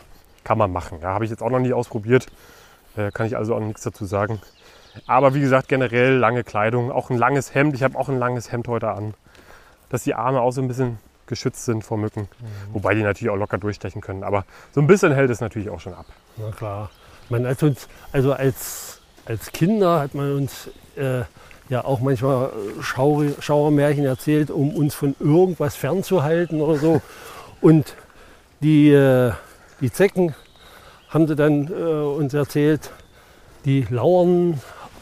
Kann 0.42 0.58
man 0.58 0.72
machen. 0.72 0.98
Ja, 1.02 1.08
habe 1.10 1.24
ich 1.24 1.30
jetzt 1.30 1.42
auch 1.42 1.50
noch 1.50 1.60
nie 1.60 1.72
ausprobiert. 1.72 2.26
Äh, 2.96 3.10
kann 3.12 3.26
ich 3.26 3.36
also 3.36 3.54
auch 3.54 3.60
nichts 3.60 3.82
dazu 3.82 4.04
sagen. 4.04 4.40
Aber 5.06 5.34
wie 5.34 5.40
gesagt, 5.40 5.68
generell 5.68 6.16
lange 6.16 6.42
Kleidung, 6.42 6.90
auch 6.90 7.10
ein 7.10 7.18
langes 7.18 7.54
Hemd. 7.54 7.74
Ich 7.74 7.82
habe 7.82 7.96
auch 7.96 8.08
ein 8.08 8.18
langes 8.18 8.50
Hemd 8.50 8.66
heute 8.66 8.90
an. 8.90 9.14
Dass 9.88 10.04
die 10.04 10.14
Arme 10.14 10.40
auch 10.40 10.50
so 10.50 10.60
ein 10.60 10.68
bisschen 10.68 10.98
geschützt 11.30 11.64
sind 11.64 11.82
vor 11.82 11.96
Mücken. 11.96 12.22
Mhm. 12.22 12.74
Wobei 12.74 12.94
die 12.94 13.02
natürlich 13.02 13.30
auch 13.30 13.36
locker 13.36 13.56
durchstechen 13.56 14.02
können. 14.02 14.22
Aber 14.22 14.44
so 14.72 14.82
ein 14.82 14.86
bisschen 14.86 15.12
hält 15.14 15.30
es 15.30 15.40
natürlich 15.40 15.70
auch 15.70 15.80
schon 15.80 15.94
ab. 15.94 16.04
Na 16.36 16.50
klar. 16.50 16.90
Man 17.30 17.46
hat 17.46 17.62
uns, 17.62 17.88
also 18.12 18.34
als, 18.34 19.00
als 19.24 19.50
Kinder 19.52 20.00
hat 20.00 20.14
man 20.14 20.36
uns 20.36 20.68
äh, 20.96 21.22
ja 21.70 21.84
auch 21.84 22.00
manchmal 22.00 22.50
Schauer, 22.82 23.26
Schauermärchen 23.40 24.04
erzählt, 24.04 24.50
um 24.50 24.74
uns 24.74 24.94
von 24.94 25.16
irgendwas 25.18 25.76
fernzuhalten 25.76 26.60
oder 26.60 26.78
so. 26.78 27.02
Und 27.62 27.94
die, 28.60 28.90
äh, 28.90 29.32
die 29.80 29.90
Zecken 29.90 30.34
haben 31.08 31.26
sie 31.26 31.36
dann 31.36 31.68
äh, 31.68 31.72
uns 31.72 32.34
erzählt, 32.34 32.90
die 33.64 33.86
lauern 33.90 34.60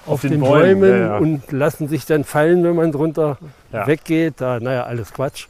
auf, 0.08 0.14
auf 0.14 0.20
den, 0.23 0.32
den, 0.32 0.40
Bäumen, 0.40 0.80
Bäumen 0.80 0.90
ja, 0.90 1.06
ja. 1.06 1.18
und 1.18 1.52
lassen 1.52 1.88
sich 1.88 2.06
dann 2.06 2.25
fallen, 2.25 2.64
wenn 2.64 2.75
man 2.75 2.92
drunter 2.92 3.38
ja. 3.73 3.87
weggeht. 3.87 4.35
Da, 4.38 4.58
naja, 4.58 4.85
alles 4.85 5.12
Quatsch. 5.12 5.47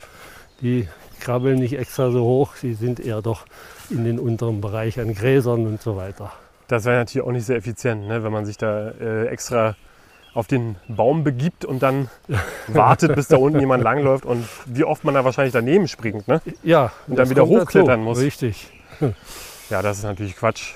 Die 0.61 0.89
krabbeln 1.21 1.59
nicht 1.59 1.79
extra 1.79 2.11
so 2.11 2.23
hoch, 2.23 2.57
sie 2.57 2.75
sind 2.75 3.01
eher 3.01 3.23
doch 3.23 3.45
in 3.91 4.05
den 4.05 4.19
unteren 4.19 4.61
Bereich 4.61 4.99
an 4.99 5.15
Gräsern 5.15 5.67
und 5.67 5.81
so 5.81 5.97
weiter. 5.97 6.33
Das 6.67 6.85
wäre 6.85 6.97
natürlich 6.97 7.27
auch 7.27 7.33
nicht 7.33 7.47
sehr 7.47 7.57
effizient, 7.57 8.07
ne, 8.07 8.23
wenn 8.23 8.33
man 8.33 8.45
sich 8.45 8.59
da 8.59 8.91
äh, 8.91 9.27
extra 9.27 9.77
auf 10.35 10.47
den 10.47 10.77
Baum 10.89 11.25
begibt 11.25 11.65
und 11.65 11.83
dann 11.83 12.11
wartet, 12.69 13.15
bis 13.15 13.29
da 13.29 13.37
unten 13.37 13.59
jemand 13.59 13.83
langläuft 13.83 14.25
und 14.25 14.47
wie 14.67 14.85
oft 14.85 15.05
man 15.05 15.15
da 15.15 15.25
wahrscheinlich 15.25 15.53
daneben 15.53 15.89
springt. 15.89 16.29
Ne? 16.29 16.41
Ja. 16.63 16.93
Und 17.07 17.19
dann 17.19 17.31
wieder 17.31 17.47
hochklettern 17.47 18.01
muss. 18.01 18.19
Richtig. 18.19 18.71
Ja, 19.71 19.83
das 19.83 19.99
ist 19.99 20.05
natürlich 20.05 20.37
Quatsch, 20.37 20.75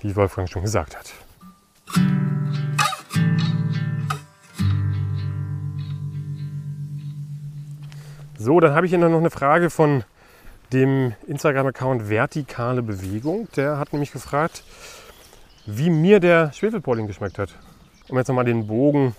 wie 0.00 0.14
Wolfgang 0.16 0.48
schon 0.48 0.62
gesagt 0.62 0.96
hat. 0.96 2.37
So, 8.38 8.60
dann 8.60 8.74
habe 8.74 8.86
ich 8.86 8.90
hier 8.90 8.98
noch 8.98 9.18
eine 9.18 9.30
Frage 9.30 9.68
von 9.68 10.04
dem 10.72 11.12
Instagram-Account 11.26 12.08
Vertikale 12.08 12.82
Bewegung. 12.82 13.48
Der 13.56 13.78
hat 13.78 13.92
nämlich 13.92 14.12
gefragt, 14.12 14.62
wie 15.66 15.90
mir 15.90 16.20
der 16.20 16.52
Schwefelpolling 16.52 17.06
geschmeckt 17.06 17.38
hat 17.38 17.58
um 18.08 18.16
jetzt 18.16 18.28
nochmal 18.28 18.44
den 18.44 18.66
Bogen 18.66 19.14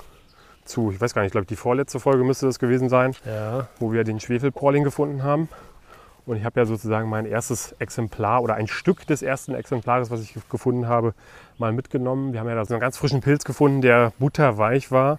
zu, 0.66 0.92
ich 0.92 1.02
weiß 1.02 1.14
gar 1.14 1.22
nicht, 1.22 1.30
ich 1.30 1.32
glaube 1.34 1.48
die 1.48 1.56
vorletzte 1.56 2.00
Folge 2.00 2.24
müsste 2.24 2.46
das 2.46 2.60
gewesen 2.60 2.90
sein, 2.90 3.16
ja. 3.26 3.68
wo 3.80 3.92
wir 3.92 4.04
den 4.04 4.20
Schwefelporling 4.20 4.84
gefunden 4.84 5.24
haben. 5.24 5.50
Und 6.26 6.38
ich 6.38 6.46
habe 6.46 6.60
ja 6.60 6.66
sozusagen 6.66 7.10
mein 7.10 7.26
erstes 7.26 7.72
Exemplar 7.80 8.44
oder 8.44 8.54
ein 8.54 8.68
Stück 8.68 9.08
des 9.08 9.24
ersten 9.24 9.56
Exemplares, 9.56 10.12
was 10.12 10.22
ich 10.22 10.36
gefunden 10.50 10.88
habe, 10.88 11.16
mal 11.58 11.72
mitgenommen. 11.72 12.34
Wir 12.34 12.40
haben 12.40 12.48
ja 12.48 12.56
da 12.56 12.66
so 12.66 12.74
einen 12.76 12.82
ganz 12.82 12.98
frischen 12.98 13.22
Pilz 13.22 13.46
gefunden, 13.46 13.82
der 13.82 14.14
butterweich 14.20 14.92
war. 14.92 15.18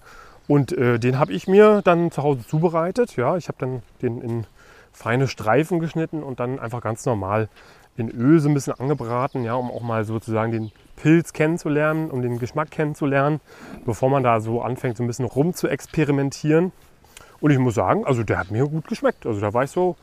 Und 0.50 0.72
äh, 0.72 0.98
den 0.98 1.20
habe 1.20 1.32
ich 1.32 1.46
mir 1.46 1.80
dann 1.80 2.10
zu 2.10 2.24
Hause 2.24 2.44
zubereitet. 2.44 3.14
Ja, 3.14 3.36
ich 3.36 3.46
habe 3.46 3.58
dann 3.60 3.82
den 4.02 4.20
in 4.20 4.46
feine 4.92 5.28
Streifen 5.28 5.78
geschnitten 5.78 6.24
und 6.24 6.40
dann 6.40 6.58
einfach 6.58 6.80
ganz 6.80 7.06
normal 7.06 7.48
in 7.96 8.10
Öl 8.10 8.40
so 8.40 8.48
ein 8.48 8.54
bisschen 8.54 8.72
angebraten, 8.72 9.44
ja, 9.44 9.54
um 9.54 9.70
auch 9.70 9.82
mal 9.82 10.04
sozusagen 10.04 10.50
den 10.50 10.72
Pilz 10.96 11.32
kennenzulernen, 11.34 12.10
um 12.10 12.20
den 12.20 12.40
Geschmack 12.40 12.72
kennenzulernen, 12.72 13.40
bevor 13.86 14.10
man 14.10 14.24
da 14.24 14.40
so 14.40 14.60
anfängt, 14.60 14.96
so 14.96 15.04
ein 15.04 15.06
bisschen 15.06 15.24
rum 15.24 15.54
zu 15.54 15.68
experimentieren. 15.68 16.72
Und 17.40 17.52
ich 17.52 17.58
muss 17.60 17.76
sagen, 17.76 18.04
also 18.04 18.24
der 18.24 18.38
hat 18.38 18.50
mir 18.50 18.66
gut 18.66 18.88
geschmeckt. 18.88 19.26
Also 19.26 19.40
da 19.40 19.54
war 19.54 19.62
ich 19.62 19.70
so, 19.70 19.94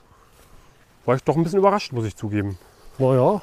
war 1.04 1.18
ich 1.18 1.24
doch 1.25 1.36
ein 1.36 1.44
bisschen 1.44 1.60
überrascht, 1.60 1.92
muss 1.92 2.06
ich 2.06 2.16
zugeben. 2.16 2.58
Naja, 3.00 3.42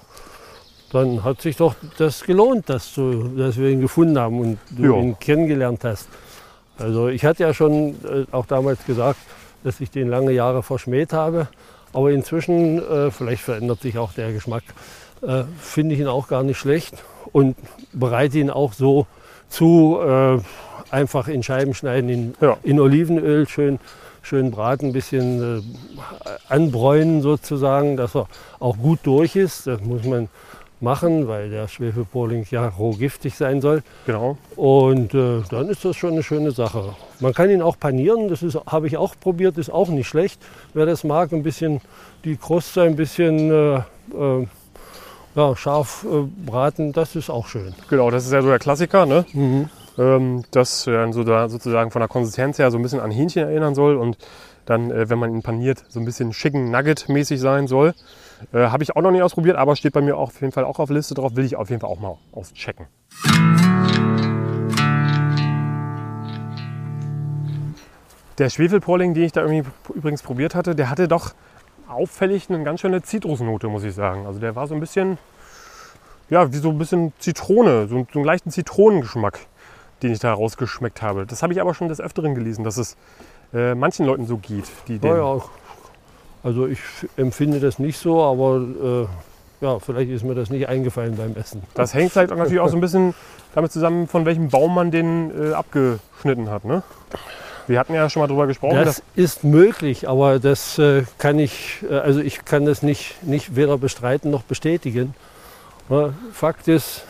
dann 0.90 1.22
hat 1.22 1.42
sich 1.42 1.58
doch 1.58 1.74
das 1.98 2.24
gelohnt, 2.24 2.70
dass, 2.70 2.94
du, 2.94 3.28
dass 3.36 3.58
wir 3.58 3.68
ihn 3.68 3.82
gefunden 3.82 4.18
haben 4.18 4.40
und 4.40 4.58
du 4.70 4.84
jo. 4.84 4.98
ihn 4.98 5.18
kennengelernt 5.18 5.84
hast. 5.84 6.08
Also 6.78 7.08
ich 7.08 7.24
hatte 7.24 7.42
ja 7.44 7.54
schon 7.54 7.90
äh, 8.04 8.24
auch 8.32 8.46
damals 8.46 8.84
gesagt, 8.84 9.18
dass 9.62 9.80
ich 9.80 9.90
den 9.90 10.08
lange 10.08 10.32
Jahre 10.32 10.62
verschmäht 10.62 11.12
habe. 11.12 11.48
Aber 11.92 12.10
inzwischen, 12.10 12.78
äh, 12.78 13.10
vielleicht 13.10 13.42
verändert 13.42 13.80
sich 13.80 13.98
auch 13.98 14.12
der 14.12 14.32
Geschmack, 14.32 14.64
äh, 15.22 15.44
finde 15.60 15.94
ich 15.94 16.00
ihn 16.00 16.08
auch 16.08 16.26
gar 16.28 16.42
nicht 16.42 16.58
schlecht 16.58 16.94
und 17.32 17.56
bereite 17.92 18.38
ihn 18.38 18.50
auch 18.50 18.72
so 18.72 19.06
zu, 19.48 19.98
äh, 20.02 20.38
einfach 20.90 21.28
in 21.28 21.42
Scheiben 21.42 21.74
schneiden, 21.74 22.08
in, 22.10 22.34
Ja. 22.40 22.56
in 22.62 22.80
Olivenöl 22.80 23.48
schön, 23.48 23.78
schön 24.22 24.50
braten, 24.50 24.86
ein 24.88 24.92
bisschen 24.92 25.58
äh, 25.58 26.30
anbräunen 26.48 27.22
sozusagen, 27.22 27.96
dass 27.96 28.16
er 28.16 28.26
auch 28.58 28.76
gut 28.76 29.00
durch 29.04 29.36
ist. 29.36 29.66
Das 29.66 29.80
muss 29.80 30.04
man 30.04 30.28
machen, 30.84 31.26
weil 31.26 31.50
der 31.50 31.66
Schwefelpoling 31.66 32.46
ja 32.50 32.68
roh 32.68 32.92
giftig 32.92 33.34
sein 33.34 33.60
soll. 33.60 33.82
Genau. 34.06 34.38
Und 34.54 35.12
äh, 35.14 35.42
dann 35.50 35.68
ist 35.68 35.84
das 35.84 35.96
schon 35.96 36.12
eine 36.12 36.22
schöne 36.22 36.52
Sache. 36.52 36.94
Man 37.18 37.34
kann 37.34 37.50
ihn 37.50 37.62
auch 37.62 37.78
panieren, 37.78 38.28
das 38.28 38.44
habe 38.66 38.86
ich 38.86 38.96
auch 38.96 39.14
probiert, 39.18 39.58
ist 39.58 39.70
auch 39.70 39.88
nicht 39.88 40.06
schlecht. 40.06 40.40
Wer 40.74 40.86
das 40.86 41.02
mag, 41.02 41.32
ein 41.32 41.42
bisschen 41.42 41.80
die 42.24 42.36
Kruste 42.36 42.82
ein 42.82 42.94
bisschen 42.94 43.50
äh, 43.50 43.76
äh, 43.76 44.46
ja, 45.34 45.56
scharf 45.56 46.06
äh, 46.08 46.22
braten, 46.46 46.92
das 46.92 47.16
ist 47.16 47.30
auch 47.30 47.48
schön. 47.48 47.74
Genau, 47.90 48.10
das 48.12 48.26
ist 48.26 48.32
ja 48.32 48.40
so 48.40 48.48
der 48.48 48.60
Klassiker, 48.60 49.04
ne? 49.06 49.24
ähm, 49.98 50.44
das 50.50 50.86
äh, 50.86 51.12
so 51.12 51.24
da, 51.24 51.48
sozusagen 51.48 51.90
von 51.90 52.00
der 52.00 52.08
Konsistenz 52.08 52.58
her 52.58 52.70
so 52.70 52.78
ein 52.78 52.82
bisschen 52.82 53.00
an 53.00 53.10
Hähnchen 53.10 53.48
erinnern 53.48 53.74
soll 53.74 53.96
und 53.96 54.16
dann, 54.66 54.90
äh, 54.90 55.08
wenn 55.10 55.18
man 55.18 55.32
ihn 55.32 55.42
paniert, 55.42 55.84
so 55.88 56.00
ein 56.00 56.04
bisschen 56.04 56.32
schicken 56.32 56.70
Nugget-mäßig 56.70 57.38
sein 57.38 57.66
soll. 57.66 57.94
Äh, 58.52 58.66
Habe 58.68 58.82
ich 58.82 58.96
auch 58.96 59.02
noch 59.02 59.10
nicht 59.10 59.22
ausprobiert, 59.22 59.56
aber 59.56 59.76
steht 59.76 59.92
bei 59.92 60.00
mir 60.00 60.16
auch 60.16 60.28
auf 60.28 60.40
jeden 60.40 60.52
Fall 60.52 60.64
auch 60.64 60.78
auf 60.78 60.90
Liste 60.90 61.14
drauf. 61.14 61.36
Will 61.36 61.44
ich 61.44 61.56
auf 61.56 61.70
jeden 61.70 61.80
Fall 61.80 61.90
auch 61.90 62.00
mal 62.00 62.16
auschecken. 62.32 62.86
Der 68.38 68.50
Schwefelporling, 68.50 69.14
den 69.14 69.24
ich 69.24 69.32
da 69.32 69.42
irgendwie 69.42 69.68
übrigens 69.94 70.22
probiert 70.22 70.54
hatte, 70.54 70.74
der 70.74 70.90
hatte 70.90 71.06
doch 71.06 71.34
auffällig 71.88 72.50
eine 72.50 72.64
ganz 72.64 72.80
schöne 72.80 73.02
Zitrusnote, 73.02 73.68
muss 73.68 73.84
ich 73.84 73.94
sagen. 73.94 74.26
Also 74.26 74.40
der 74.40 74.56
war 74.56 74.66
so 74.66 74.74
ein 74.74 74.80
bisschen, 74.80 75.18
ja, 76.30 76.52
wie 76.52 76.56
so 76.56 76.70
ein 76.70 76.78
bisschen 76.78 77.12
Zitrone, 77.18 77.86
so, 77.86 78.06
so 78.12 78.18
einen 78.18 78.24
leichten 78.24 78.50
Zitronengeschmack, 78.50 79.38
den 80.02 80.12
ich 80.12 80.18
da 80.18 80.32
rausgeschmeckt 80.32 81.00
habe. 81.00 81.26
Das 81.26 81.42
habe 81.42 81.52
ich 81.52 81.60
aber 81.60 81.74
schon 81.74 81.88
des 81.88 82.00
Öfteren 82.00 82.34
gelesen, 82.34 82.64
dass 82.64 82.76
es 82.76 82.96
äh, 83.52 83.76
manchen 83.76 84.04
Leuten 84.04 84.26
so 84.26 84.38
geht, 84.38 84.64
die 84.88 84.98
den, 84.98 85.10
Ja, 85.12 85.36
ja. 85.36 85.42
Also 86.44 86.66
ich 86.66 86.78
empfinde 87.16 87.58
das 87.58 87.78
nicht 87.78 87.98
so, 87.98 88.22
aber 88.22 89.08
äh, 89.60 89.64
ja, 89.64 89.78
vielleicht 89.78 90.10
ist 90.10 90.24
mir 90.24 90.34
das 90.34 90.50
nicht 90.50 90.68
eingefallen 90.68 91.16
beim 91.16 91.34
Essen. 91.36 91.62
Das 91.72 91.94
hängt 91.94 92.12
vielleicht 92.12 92.30
auch 92.32 92.36
natürlich 92.36 92.60
auch 92.60 92.68
so 92.68 92.76
ein 92.76 92.82
bisschen 92.82 93.14
damit 93.54 93.72
zusammen, 93.72 94.06
von 94.06 94.26
welchem 94.26 94.50
Baum 94.50 94.74
man 94.74 94.90
den 94.90 95.30
äh, 95.30 95.54
abgeschnitten 95.54 96.50
hat. 96.50 96.66
Ne? 96.66 96.82
Wir 97.66 97.78
hatten 97.78 97.94
ja 97.94 98.10
schon 98.10 98.20
mal 98.20 98.26
drüber 98.26 98.46
gesprochen. 98.46 98.76
Das 98.84 99.02
ist 99.14 99.42
möglich, 99.42 100.06
aber 100.06 100.38
das 100.38 100.78
äh, 100.78 101.04
kann 101.16 101.38
ich, 101.38 101.78
äh, 101.90 101.94
also 101.94 102.20
ich 102.20 102.44
kann 102.44 102.66
das 102.66 102.82
nicht, 102.82 103.22
nicht 103.22 103.56
weder 103.56 103.78
bestreiten 103.78 104.30
noch 104.30 104.42
bestätigen. 104.42 105.14
Fakt 106.32 106.68
ist, 106.68 107.04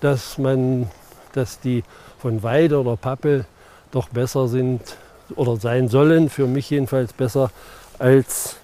dass 0.00 0.36
man, 0.36 0.90
dass 1.32 1.60
die 1.60 1.82
von 2.18 2.42
Weide 2.42 2.78
oder 2.78 2.96
Pappel 2.96 3.46
doch 3.90 4.08
besser 4.08 4.48
sind 4.48 4.80
oder 5.34 5.56
sein 5.56 5.88
sollen, 5.88 6.28
für 6.28 6.46
mich 6.46 6.68
jedenfalls 6.68 7.14
besser 7.14 7.50
als 7.98 8.56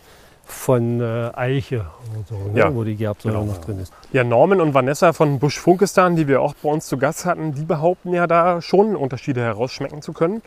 von 0.50 1.00
äh, 1.00 1.30
Eiche 1.34 1.86
so, 2.28 2.34
ne, 2.36 2.58
Ja, 2.58 2.74
wo 2.74 2.82
die 2.84 2.96
Gerbsäure 2.96 3.40
genau. 3.40 3.52
noch 3.52 3.58
drin 3.58 3.78
ist. 3.80 3.92
Ja, 4.12 4.24
Norman 4.24 4.60
und 4.60 4.74
Vanessa 4.74 5.12
von 5.12 5.38
Busch 5.38 5.58
Funkistan, 5.58 6.16
die 6.16 6.26
wir 6.26 6.40
auch 6.40 6.54
bei 6.54 6.70
uns 6.70 6.86
zu 6.86 6.96
Gast 6.98 7.26
hatten, 7.26 7.54
die 7.54 7.64
behaupten 7.64 8.12
ja 8.14 8.26
da 8.26 8.62
schon 8.62 8.96
Unterschiede 8.96 9.42
herausschmecken 9.42 10.02
zu 10.02 10.12
können. 10.12 10.42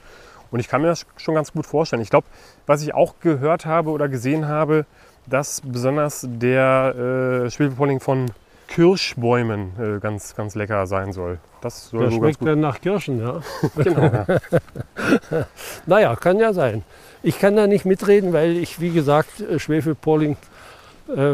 Und 0.49 0.59
ich 0.59 0.67
kann 0.67 0.81
mir 0.81 0.87
das 0.87 1.05
schon 1.17 1.35
ganz 1.35 1.53
gut 1.53 1.65
vorstellen. 1.65 2.01
Ich 2.01 2.09
glaube, 2.09 2.27
was 2.65 2.81
ich 2.81 2.93
auch 2.93 3.15
gehört 3.21 3.65
habe 3.65 3.91
oder 3.91 4.09
gesehen 4.09 4.47
habe, 4.47 4.85
dass 5.27 5.61
besonders 5.61 6.27
der 6.27 7.45
äh, 7.45 7.49
Schwefelpolling 7.51 7.99
von 7.99 8.31
Kirschbäumen 8.71 9.73
äh, 9.77 9.99
ganz, 9.99 10.33
ganz 10.33 10.55
lecker 10.55 10.87
sein 10.87 11.11
soll. 11.11 11.39
Das 11.59 11.89
soll 11.89 12.03
ganz 12.03 12.15
schmeckt 12.15 12.45
dann 12.45 12.61
nach 12.61 12.79
Kirschen, 12.79 13.19
ja. 13.19 13.41
Genau, 13.75 14.01
ja. 14.03 14.25
Naja, 15.85 16.15
kann 16.15 16.39
ja 16.39 16.53
sein. 16.53 16.83
Ich 17.21 17.37
kann 17.37 17.57
da 17.57 17.67
nicht 17.67 17.83
mitreden, 17.83 18.31
weil 18.31 18.55
ich, 18.55 18.79
wie 18.79 18.91
gesagt, 18.91 19.41
äh, 19.41 19.59
Schwefelpolling 19.59 20.37
äh, 21.13 21.33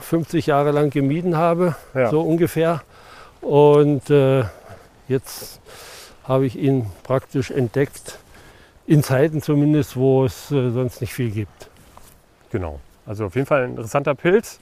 50 0.00 0.44
Jahre 0.46 0.72
lang 0.72 0.90
gemieden 0.90 1.38
habe, 1.38 1.74
Ja. 1.94 2.10
so 2.10 2.20
ungefähr. 2.20 2.82
Und 3.40 4.10
äh, 4.10 4.44
jetzt 5.08 5.60
habe 6.24 6.44
ich 6.44 6.58
ihn 6.58 6.84
praktisch 7.02 7.50
entdeckt, 7.50 8.18
in 8.86 9.02
Zeiten 9.02 9.40
zumindest, 9.40 9.96
wo 9.96 10.26
es 10.26 10.50
äh, 10.50 10.70
sonst 10.70 11.00
nicht 11.00 11.14
viel 11.14 11.30
gibt. 11.30 11.70
Genau. 12.52 12.78
Also 13.06 13.24
auf 13.24 13.34
jeden 13.36 13.46
Fall 13.46 13.64
ein 13.64 13.70
interessanter 13.70 14.14
Pilz. 14.14 14.60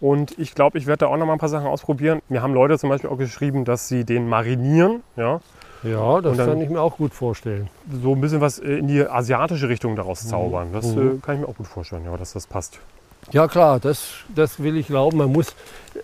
Und 0.00 0.38
ich 0.38 0.54
glaube, 0.54 0.76
ich 0.78 0.86
werde 0.86 1.00
da 1.00 1.06
auch 1.06 1.16
noch 1.16 1.26
mal 1.26 1.32
ein 1.32 1.38
paar 1.38 1.48
Sachen 1.48 1.66
ausprobieren. 1.66 2.20
Mir 2.28 2.42
haben 2.42 2.52
Leute 2.54 2.78
zum 2.78 2.90
Beispiel 2.90 3.08
auch 3.10 3.16
geschrieben, 3.18 3.64
dass 3.64 3.88
sie 3.88 4.04
den 4.04 4.28
marinieren. 4.28 5.02
Ja, 5.16 5.40
Ja, 5.82 6.20
das 6.20 6.36
dann- 6.36 6.48
kann 6.50 6.60
ich 6.60 6.68
mir 6.68 6.80
auch 6.80 6.96
gut 6.98 7.14
vorstellen. 7.14 7.68
so 8.02 8.12
ein 8.14 8.20
bisschen 8.20 8.40
was 8.40 8.58
äh, 8.58 8.78
in 8.78 8.88
die 8.88 9.06
asiatische 9.06 9.68
Richtung 9.68 9.96
daraus 9.96 10.26
zaubern. 10.28 10.68
Das 10.72 10.94
Mhm. 10.94 11.16
äh, 11.16 11.20
kann 11.24 11.36
ich 11.36 11.40
mir 11.42 11.48
auch 11.48 11.56
gut 11.56 11.66
vorstellen, 11.66 12.04
ja, 12.04 12.16
dass 12.16 12.32
das 12.34 12.46
passt. 12.46 12.78
Ja 13.32 13.48
klar, 13.48 13.80
das, 13.80 14.08
das 14.34 14.62
will 14.62 14.76
ich 14.76 14.86
glauben. 14.88 15.16
Man 15.18 15.32
muss, 15.32 15.54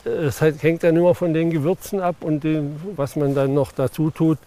äh, 0.04 0.08
es 0.08 0.40
halt- 0.40 0.62
hängt 0.62 0.82
dann 0.82 0.96
immer 0.96 1.14
von 1.14 1.34
den 1.34 1.50
Gewürzen 1.50 2.00
ab 2.00 2.16
und 2.20 2.42
dem, 2.44 2.80
was 2.96 3.14
man 3.16 3.34
dann 3.34 3.54
noch 3.54 3.72
dazu 3.72 4.10
tut. 4.10 4.38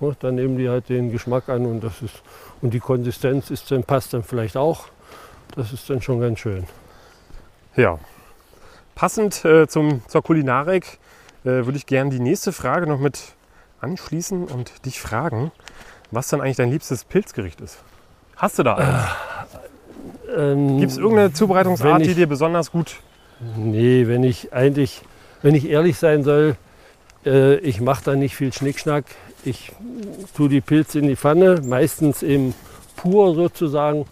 Ne, 0.00 0.14
Dann 0.20 0.34
nehmen 0.36 0.56
die 0.56 0.68
halt 0.68 0.88
den 0.88 1.10
Geschmack 1.12 1.48
an 1.48 1.66
und 1.66 1.82
das 1.84 2.00
ist 2.02 2.22
und 2.62 2.72
die 2.74 2.80
Konsistenz 2.80 3.50
ist 3.50 3.70
dann 3.70 3.82
passt 3.84 4.12
dann 4.14 4.22
vielleicht 4.22 4.56
auch. 4.56 4.84
Das 5.56 5.72
ist 5.72 5.88
dann 5.90 6.00
schon 6.02 6.20
ganz 6.20 6.38
schön. 6.38 6.64
Ja. 7.76 7.98
Passend 9.00 9.46
äh, 9.46 9.66
zum, 9.66 10.02
zur 10.08 10.22
Kulinarik 10.22 10.98
äh, 11.44 11.64
würde 11.64 11.76
ich 11.78 11.86
gerne 11.86 12.10
die 12.10 12.20
nächste 12.20 12.52
Frage 12.52 12.86
noch 12.86 12.98
mit 13.00 13.18
anschließen 13.80 14.44
und 14.44 14.84
dich 14.84 15.00
fragen, 15.00 15.52
was 16.10 16.28
dann 16.28 16.42
eigentlich 16.42 16.58
dein 16.58 16.70
liebstes 16.70 17.04
Pilzgericht 17.04 17.62
ist. 17.62 17.78
Hast 18.36 18.58
du 18.58 18.62
da 18.62 18.74
eins? 18.74 19.08
Ähm, 20.36 20.80
Gibt 20.80 20.92
es 20.92 20.98
irgendeine 20.98 21.32
Zubereitungsart, 21.32 22.02
ich- 22.02 22.08
die 22.08 22.14
dir 22.14 22.26
besonders 22.26 22.70
gut 22.70 22.96
Nee, 23.56 24.06
wenn 24.06 24.22
ich 24.22 24.52
eigentlich, 24.52 25.00
wenn 25.40 25.54
ich 25.54 25.66
ehrlich 25.70 25.96
sein 25.98 26.22
soll, 26.22 26.56
äh, 27.24 27.56
ich 27.60 27.80
mache 27.80 28.04
da 28.04 28.16
nicht 28.16 28.36
viel 28.36 28.52
Schnickschnack. 28.52 29.06
Ich 29.46 29.72
tue 30.36 30.50
die 30.50 30.60
Pilze 30.60 30.98
in 30.98 31.06
die 31.06 31.16
Pfanne, 31.16 31.62
meistens 31.64 32.22
eben 32.22 32.52
pur 32.96 33.34
sozusagen, 33.34 34.04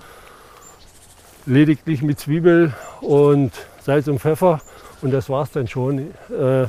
lediglich 1.45 2.01
mit 2.01 2.19
Zwiebel 2.19 2.73
und 3.03 3.53
Salz 3.83 4.09
und 4.09 4.19
Pfeffer 4.19 4.63
und 5.03 5.13
das 5.13 5.29
war's 5.29 5.51
dann 5.53 5.69
schon. 5.69 5.99
Äh, 6.31 6.67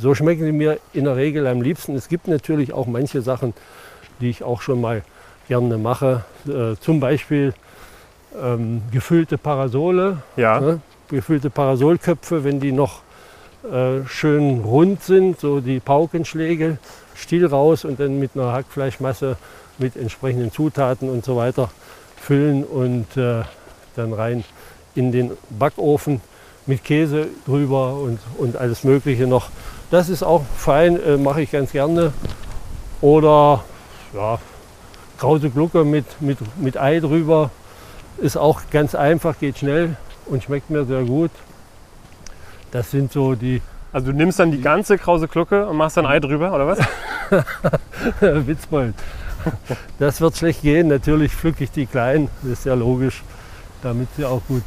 so 0.00 0.14
schmecken 0.14 0.44
sie 0.44 0.52
mir 0.52 0.78
in 0.92 1.04
der 1.04 1.16
Regel 1.16 1.46
am 1.46 1.62
liebsten. 1.62 1.94
Es 1.94 2.08
gibt 2.08 2.26
natürlich 2.26 2.72
auch 2.72 2.86
manche 2.86 3.22
Sachen, 3.22 3.54
die 4.20 4.30
ich 4.30 4.42
auch 4.42 4.60
schon 4.62 4.80
mal 4.80 5.02
gerne 5.48 5.78
mache. 5.78 6.24
Äh, 6.48 6.76
zum 6.80 7.00
Beispiel 7.00 7.54
ähm, 8.40 8.82
gefüllte 8.90 9.38
Parasole, 9.38 10.18
Ja, 10.36 10.60
Ne? 10.60 10.80
gefüllte 11.08 11.50
Parasolköpfe, 11.50 12.44
wenn 12.44 12.60
die 12.60 12.72
noch 12.72 13.02
äh, 13.70 14.06
schön 14.06 14.60
rund 14.60 15.02
sind, 15.02 15.40
so 15.40 15.60
die 15.60 15.80
Paukenschläge, 15.80 16.78
Stiel 17.14 17.46
raus 17.46 17.84
und 17.84 18.00
dann 18.00 18.18
mit 18.18 18.30
einer 18.34 18.52
Hackfleischmasse 18.52 19.36
mit 19.78 19.96
entsprechenden 19.96 20.52
Zutaten 20.52 21.10
und 21.10 21.24
so 21.24 21.36
weiter 21.36 21.70
füllen 22.16 22.64
und 22.64 23.16
äh, 23.16 23.42
dann 23.96 24.12
rein 24.12 24.44
in 24.94 25.10
den 25.12 25.32
Backofen 25.50 26.20
mit 26.66 26.84
Käse 26.84 27.28
drüber 27.46 27.94
und, 27.94 28.18
und 28.38 28.56
alles 28.56 28.84
Mögliche 28.84 29.26
noch. 29.26 29.50
Das 29.90 30.08
ist 30.08 30.22
auch 30.22 30.42
fein, 30.56 31.00
äh, 31.02 31.16
mache 31.16 31.42
ich 31.42 31.50
ganz 31.50 31.72
gerne. 31.72 32.12
Oder 33.00 33.64
ja, 34.14 34.38
krause 35.18 35.50
Glucke 35.50 35.84
mit, 35.84 36.04
mit, 36.20 36.38
mit 36.58 36.76
Ei 36.76 37.00
drüber. 37.00 37.50
Ist 38.18 38.36
auch 38.36 38.62
ganz 38.70 38.94
einfach, 38.94 39.38
geht 39.38 39.58
schnell 39.58 39.96
und 40.26 40.42
schmeckt 40.42 40.70
mir 40.70 40.84
sehr 40.84 41.04
gut. 41.04 41.30
Das 42.70 42.90
sind 42.90 43.12
so 43.12 43.34
die 43.34 43.62
also 43.92 44.12
du 44.12 44.16
nimmst 44.16 44.38
dann 44.38 44.52
die 44.52 44.60
ganze 44.60 44.98
krause 44.98 45.26
Glucke 45.26 45.66
und 45.66 45.76
machst 45.76 45.96
dann 45.96 46.06
Ei 46.06 46.20
drüber, 46.20 46.52
oder 46.52 46.66
was? 46.66 46.78
Witzbold. 48.46 48.94
Das 49.98 50.20
wird 50.20 50.36
schlecht 50.36 50.62
gehen. 50.62 50.88
Natürlich 50.88 51.32
pflücke 51.32 51.64
ich 51.64 51.72
die 51.72 51.86
klein, 51.86 52.28
das 52.42 52.52
ist 52.52 52.66
ja 52.66 52.74
logisch, 52.74 53.22
damit 53.82 54.08
sie 54.16 54.24
auch 54.24 54.42
gut 54.46 54.62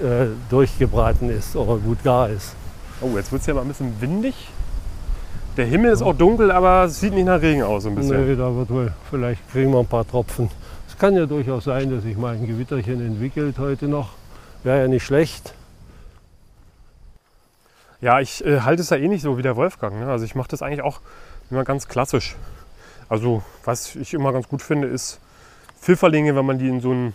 äh, 0.00 0.26
durchgebraten 0.48 1.30
ist 1.30 1.56
oder 1.56 1.76
gut 1.76 2.02
gar 2.02 2.28
ist. 2.28 2.54
Oh, 3.00 3.16
jetzt 3.16 3.32
wird 3.32 3.40
es 3.40 3.46
ja 3.46 3.54
mal 3.54 3.62
ein 3.62 3.68
bisschen 3.68 4.00
windig. 4.00 4.34
Der 5.56 5.66
Himmel 5.66 5.92
ist 5.92 6.02
auch 6.02 6.14
dunkel, 6.14 6.50
aber 6.50 6.84
es 6.84 7.00
sieht 7.00 7.12
nicht 7.12 7.26
nach 7.26 7.40
Regen 7.40 7.62
aus, 7.62 7.86
ein 7.86 7.94
bisschen. 7.94 8.26
Nee, 8.26 8.36
da 8.36 8.54
wird 8.54 8.70
wohl, 8.70 8.92
vielleicht 9.10 9.50
kriegen 9.50 9.72
wir 9.72 9.80
ein 9.80 9.86
paar 9.86 10.06
Tropfen. 10.06 10.48
Es 10.88 10.96
kann 10.96 11.14
ja 11.16 11.26
durchaus 11.26 11.64
sein, 11.64 11.90
dass 11.90 12.02
sich 12.02 12.16
mal 12.16 12.34
ein 12.34 12.46
Gewitterchen 12.46 13.00
entwickelt 13.04 13.58
heute 13.58 13.88
noch. 13.88 14.10
Wäre 14.62 14.82
ja 14.82 14.88
nicht 14.88 15.04
schlecht. 15.04 15.54
Ja, 18.00 18.20
ich 18.20 18.44
äh, 18.44 18.60
halte 18.60 18.82
es 18.82 18.90
ja 18.90 18.96
eh 18.96 19.08
nicht 19.08 19.22
so 19.22 19.36
wie 19.36 19.42
der 19.42 19.56
Wolfgang. 19.56 19.98
Ne? 20.00 20.06
Also 20.06 20.24
ich 20.24 20.34
mache 20.34 20.48
das 20.48 20.62
eigentlich 20.62 20.82
auch 20.82 21.00
immer 21.50 21.64
ganz 21.64 21.88
klassisch. 21.88 22.36
Also 23.08 23.42
was 23.64 23.96
ich 23.96 24.14
immer 24.14 24.32
ganz 24.32 24.48
gut 24.48 24.62
finde, 24.62 24.88
ist 24.88 25.20
Pfifferlinge, 25.80 26.34
wenn 26.36 26.46
man 26.46 26.58
die 26.58 26.68
in 26.68 26.80
so 26.80 26.92
ein, 26.92 27.14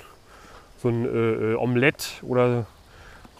so 0.85 0.89
ein 0.89 1.05
äh, 1.05 1.53
äh, 1.53 1.55
Omelett 1.55 2.21
oder 2.21 2.65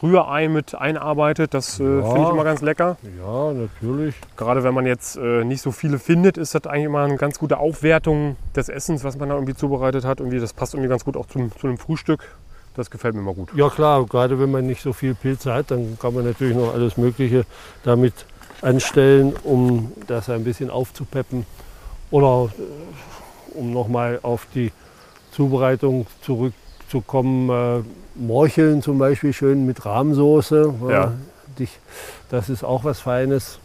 Rührei 0.02 0.48
mit 0.50 0.76
einarbeitet. 0.76 1.54
Das 1.54 1.80
äh, 1.80 1.84
Ja. 1.84 2.04
finde 2.12 2.24
ich 2.24 2.30
immer 2.30 2.44
ganz 2.44 2.62
lecker. 2.62 2.98
Ja, 3.18 3.54
natürlich. 3.54 4.16
Gerade 4.36 4.64
wenn 4.64 4.74
man 4.74 4.86
jetzt 4.86 5.16
äh, 5.16 5.44
nicht 5.44 5.62
so 5.62 5.72
viele 5.72 6.00
findet, 6.00 6.38
ist 6.38 6.56
das 6.56 6.66
eigentlich 6.66 6.86
immer 6.86 7.04
eine 7.04 7.18
ganz 7.18 7.38
gute 7.40 7.58
Aufwertung 7.60 8.36
des 8.56 8.68
Essens, 8.70 9.04
was 9.04 9.18
man 9.18 9.30
da 9.30 9.36
irgendwie 9.36 9.54
zubereitet 9.56 10.04
hat. 10.06 10.20
Irgendwie, 10.20 10.40
das 10.40 10.54
passt 10.54 10.74
irgendwie 10.74 10.90
ganz 10.90 11.06
gut 11.06 11.16
auch 11.18 11.28
zum, 11.28 11.52
zu 11.58 11.68
einem 11.68 11.78
Frühstück. 11.78 12.36
Das 12.76 12.90
gefällt 12.92 13.14
mir 13.16 13.22
immer 13.22 13.34
gut. 13.34 13.50
Ja 13.56 13.70
klar, 13.70 14.06
gerade 14.06 14.38
wenn 14.40 14.52
man 14.52 14.66
nicht 14.68 14.82
so 14.82 14.92
viel 14.92 15.16
Pilze 15.16 15.54
hat, 15.54 15.72
dann 15.72 15.98
kann 16.00 16.14
man 16.14 16.26
natürlich 16.26 16.58
noch 16.58 16.74
alles 16.74 16.98
Mögliche 16.98 17.46
damit 17.84 18.26
anstellen, 18.62 19.34
um 19.44 19.92
das 20.08 20.30
ein 20.30 20.44
bisschen 20.44 20.70
aufzupeppen. 20.70 21.46
Oder 22.12 22.50
äh, 22.58 23.58
um 23.58 23.72
nochmal 23.72 24.20
auf 24.24 24.46
die 24.54 24.72
Zubereitung 25.32 26.06
zurückzukommen, 26.90 27.50
äh, 27.50 27.84
Morcheln 28.16 28.82
zum 28.82 28.98
Beispiel 28.98 29.34
schön 29.34 29.66
mit 29.66 29.86
Rahmsoße. 29.86 30.74
Ja. 30.90 31.14
dich- 31.60 31.80
Das 32.30 32.50
ist 32.50 32.64
auch 32.64 32.84
was 32.84 33.00
Feines. 33.00 33.60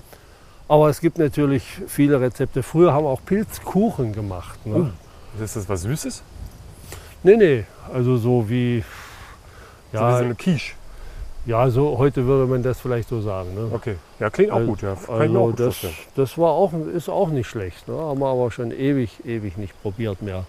Aber 0.68 0.88
es 0.88 1.00
gibt 1.00 1.18
natürlich 1.18 1.64
viele 1.88 2.20
Rezepte. 2.20 2.62
Früher 2.62 2.92
haben 2.92 3.04
wir 3.04 3.08
auch 3.10 3.24
Pilzkuchen 3.24 4.12
gemacht. 4.12 4.64
Ne? 4.64 4.92
Oh. 5.38 5.42
Ist 5.42 5.56
das 5.56 5.68
was 5.68 5.82
Süßes? 5.82 6.22
Nee, 7.24 7.36
nee, 7.36 7.64
also 7.92 8.16
so 8.16 8.48
wie, 8.48 8.84
So 9.92 9.98
wie 9.98 10.02
ja, 10.02 10.18
so 10.18 10.24
eine 10.24 10.34
Quiche. 10.36 10.74
ja, 11.46 11.68
so 11.70 11.98
heute 11.98 12.24
würde 12.26 12.46
man 12.48 12.62
das 12.62 12.78
vielleicht 12.80 13.08
so 13.08 13.20
sagen. 13.20 13.54
Ne? 13.54 13.70
Okay. 13.72 13.96
Ja, 14.20 14.30
klingt 14.30 14.52
auch 14.52 14.56
Also- 14.56 14.68
gut. 14.68 14.82
Ja. 14.82 14.94
Kann 14.94 15.20
Also 15.20 15.46
gut 15.46 15.58
das, 15.60 15.76
das 16.14 16.38
war 16.38 16.50
auch, 16.50 16.72
ist 16.94 17.08
auch 17.08 17.30
nicht 17.30 17.48
schlecht. 17.48 17.88
Ne? 17.88 17.94
Haben 17.96 18.20
wir 18.20 18.28
aber 18.28 18.50
schon 18.52 18.70
ewig, 18.70 19.24
ewig 19.26 19.56
nicht 19.56 19.80
probiert 19.82 20.22
mehr. 20.22 20.44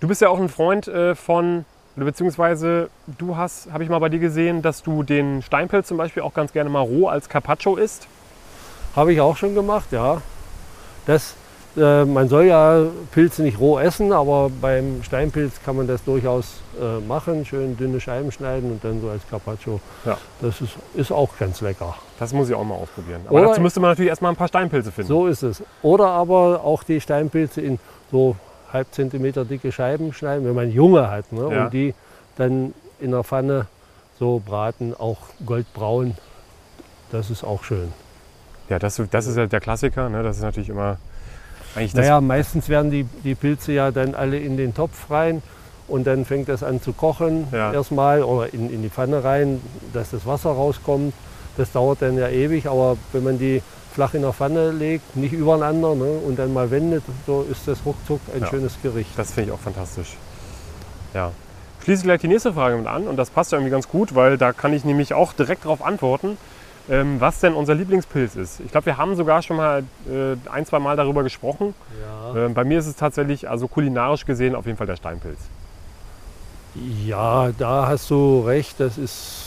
Du 0.00 0.08
bist 0.08 0.20
ja 0.20 0.28
auch 0.28 0.38
ein 0.38 0.50
Freund 0.50 0.88
äh, 0.88 1.14
von, 1.14 1.64
beziehungsweise 1.96 2.90
du 3.06 3.36
hast, 3.36 3.72
habe 3.72 3.82
ich 3.82 3.88
mal 3.88 3.98
bei 3.98 4.10
dir 4.10 4.18
gesehen, 4.18 4.60
dass 4.60 4.82
du 4.82 5.02
den 5.02 5.40
Steinpilz 5.42 5.88
zum 5.88 5.96
Beispiel 5.96 6.22
auch 6.22 6.34
ganz 6.34 6.52
gerne 6.52 6.68
mal 6.68 6.80
roh 6.80 7.08
als 7.08 7.28
Carpaccio 7.30 7.76
isst. 7.76 8.06
Habe 8.94 9.12
ich 9.14 9.20
auch 9.20 9.36
schon 9.36 9.54
gemacht, 9.54 9.92
ja. 9.92 10.20
Das, 11.06 11.34
äh, 11.78 12.04
man 12.04 12.28
soll 12.28 12.44
ja 12.44 12.82
Pilze 13.12 13.42
nicht 13.42 13.58
roh 13.58 13.78
essen, 13.78 14.12
aber 14.12 14.50
beim 14.60 15.02
Steinpilz 15.02 15.62
kann 15.64 15.76
man 15.76 15.86
das 15.86 16.04
durchaus 16.04 16.60
äh, 16.78 17.00
machen. 17.06 17.46
Schön 17.46 17.78
dünne 17.78 17.98
Scheiben 17.98 18.30
schneiden 18.30 18.72
und 18.72 18.84
dann 18.84 19.00
so 19.00 19.08
als 19.08 19.26
Carpaccio. 19.28 19.80
Ja. 20.04 20.18
Das 20.42 20.60
ist, 20.60 20.74
ist 20.94 21.10
auch 21.10 21.30
ganz 21.38 21.62
lecker. 21.62 21.94
Das 22.18 22.34
muss 22.34 22.50
ich 22.50 22.54
auch 22.54 22.64
mal 22.64 22.74
ausprobieren. 22.74 23.22
Aber 23.26 23.38
Oder- 23.38 23.48
dazu 23.48 23.62
müsste 23.62 23.80
man 23.80 23.92
natürlich 23.92 24.10
erstmal 24.10 24.32
ein 24.32 24.36
paar 24.36 24.48
Steinpilze 24.48 24.92
finden. 24.92 25.08
So 25.08 25.26
ist 25.26 25.42
es. 25.42 25.62
Oder 25.82 26.08
aber 26.08 26.62
auch 26.64 26.82
die 26.82 27.00
Steinpilze 27.00 27.62
in 27.62 27.78
so 28.10 28.36
halb 28.76 28.92
Zentimeter 28.92 29.44
dicke 29.44 29.72
Scheiben 29.72 30.12
schneiden, 30.12 30.46
wenn 30.46 30.54
man 30.54 30.70
junge 30.70 31.10
hat. 31.10 31.32
Ne? 31.32 31.48
Ja. 31.50 31.64
Und 31.64 31.72
die 31.72 31.94
dann 32.36 32.74
in 33.00 33.10
der 33.10 33.24
Pfanne 33.24 33.66
so 34.18 34.40
braten, 34.44 34.94
auch 34.96 35.18
goldbraun. 35.44 36.14
Das 37.12 37.30
ist 37.30 37.44
auch 37.44 37.64
schön. 37.64 37.92
Ja, 38.68 38.78
das, 38.78 39.00
das 39.10 39.26
ist 39.26 39.36
ja 39.36 39.46
der 39.46 39.60
Klassiker. 39.60 40.08
Ne? 40.08 40.22
Das 40.22 40.36
ist 40.36 40.42
natürlich 40.42 40.68
immer 40.68 40.98
eigentlich 41.74 41.92
das. 41.92 42.00
Naja, 42.02 42.20
meistens 42.20 42.68
werden 42.68 42.90
die, 42.90 43.04
die 43.24 43.34
Pilze 43.34 43.72
ja 43.72 43.90
dann 43.90 44.14
alle 44.14 44.38
in 44.38 44.56
den 44.56 44.74
Topf 44.74 45.10
rein 45.10 45.42
und 45.88 46.06
dann 46.06 46.24
fängt 46.24 46.48
das 46.48 46.62
an 46.62 46.80
zu 46.80 46.92
kochen 46.92 47.46
Ja. 47.52 47.72
erstmal 47.72 48.22
oder 48.22 48.52
in, 48.52 48.70
in 48.72 48.82
die 48.82 48.90
Pfanne 48.90 49.22
rein, 49.22 49.60
dass 49.92 50.10
das 50.10 50.26
Wasser 50.26 50.50
rauskommt. 50.50 51.14
Das 51.56 51.72
dauert 51.72 52.02
dann 52.02 52.18
ja 52.18 52.28
ewig, 52.28 52.66
aber 52.66 52.96
wenn 53.12 53.24
man 53.24 53.38
die 53.38 53.62
flach 53.96 54.12
in 54.12 54.20
der 54.22 54.32
Pfanne 54.34 54.72
legt, 54.72 55.16
nicht 55.16 55.32
übereinander 55.32 55.94
ne, 55.94 56.04
und 56.26 56.38
dann 56.38 56.52
mal 56.52 56.70
wendet, 56.70 57.02
so 57.26 57.46
ist 57.50 57.66
das 57.66 57.78
ruckzuck 57.86 58.20
ein 58.34 58.42
Ja. 58.42 58.46
schönes 58.48 58.76
Gericht. 58.82 59.10
Das 59.16 59.32
finde 59.32 59.48
ich 59.50 59.54
auch 59.56 59.60
fantastisch. 59.60 60.16
Ja. 61.14 61.32
Schließe 61.82 62.02
gleich 62.02 62.20
die 62.20 62.28
nächste 62.28 62.52
Frage 62.52 62.76
mit 62.76 62.86
an 62.86 63.08
und 63.08 63.16
das 63.16 63.30
passt 63.30 63.52
ja 63.52 63.58
irgendwie 63.58 63.70
ganz 63.70 63.88
gut, 63.88 64.14
weil 64.14 64.36
da 64.36 64.52
kann 64.52 64.74
ich 64.74 64.84
nämlich 64.84 65.14
auch 65.14 65.32
direkt 65.32 65.64
darauf 65.64 65.82
antworten, 65.82 66.36
ähm, 66.90 67.20
was 67.20 67.40
denn 67.40 67.54
unser 67.54 67.74
Lieblingspilz 67.74 68.36
ist. 68.36 68.60
Ich 68.60 68.70
glaube, 68.70 68.84
wir 68.86 68.98
haben 68.98 69.16
sogar 69.16 69.40
schon 69.40 69.56
mal 69.56 69.82
äh, 70.08 70.36
ein, 70.52 70.66
zwei 70.66 70.78
Mal 70.78 70.96
darüber 70.96 71.22
gesprochen. 71.22 71.74
Ja. 72.34 72.44
Ähm, 72.44 72.52
bei 72.54 72.64
mir 72.64 72.78
ist 72.78 72.86
es 72.86 72.96
tatsächlich, 72.96 73.48
also 73.48 73.66
kulinarisch 73.66 74.26
gesehen, 74.26 74.54
auf 74.54 74.66
jeden 74.66 74.76
Fall 74.76 74.86
der 74.86 74.96
Steinpilz. 74.96 75.38
ja, 77.06 77.50
da 77.58 77.86
hast 77.88 78.10
du 78.10 78.42
recht, 78.42 78.78
das 78.78 78.98
ist 78.98 79.44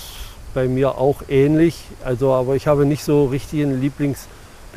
bei 0.56 0.68
mir 0.68 0.98
auch 0.98 1.22
ähnlich. 1.30 1.84
Also, 2.04 2.34
aber 2.34 2.56
ich 2.56 2.66
habe 2.68 2.86
nicht 2.86 3.04
so 3.04 3.26
richtig 3.26 3.62
einen 3.64 3.80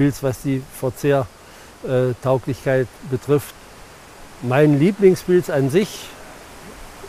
Lieblingspilz, 0.02 0.22
was 0.22 0.42
die 0.42 0.62
Verzehrtauglichkeit 1.84 2.88
betrifft. 3.10 3.54
Mein 4.42 4.78
Lieblingspilz 4.78 5.50
an 5.50 5.70
sich 5.70 6.00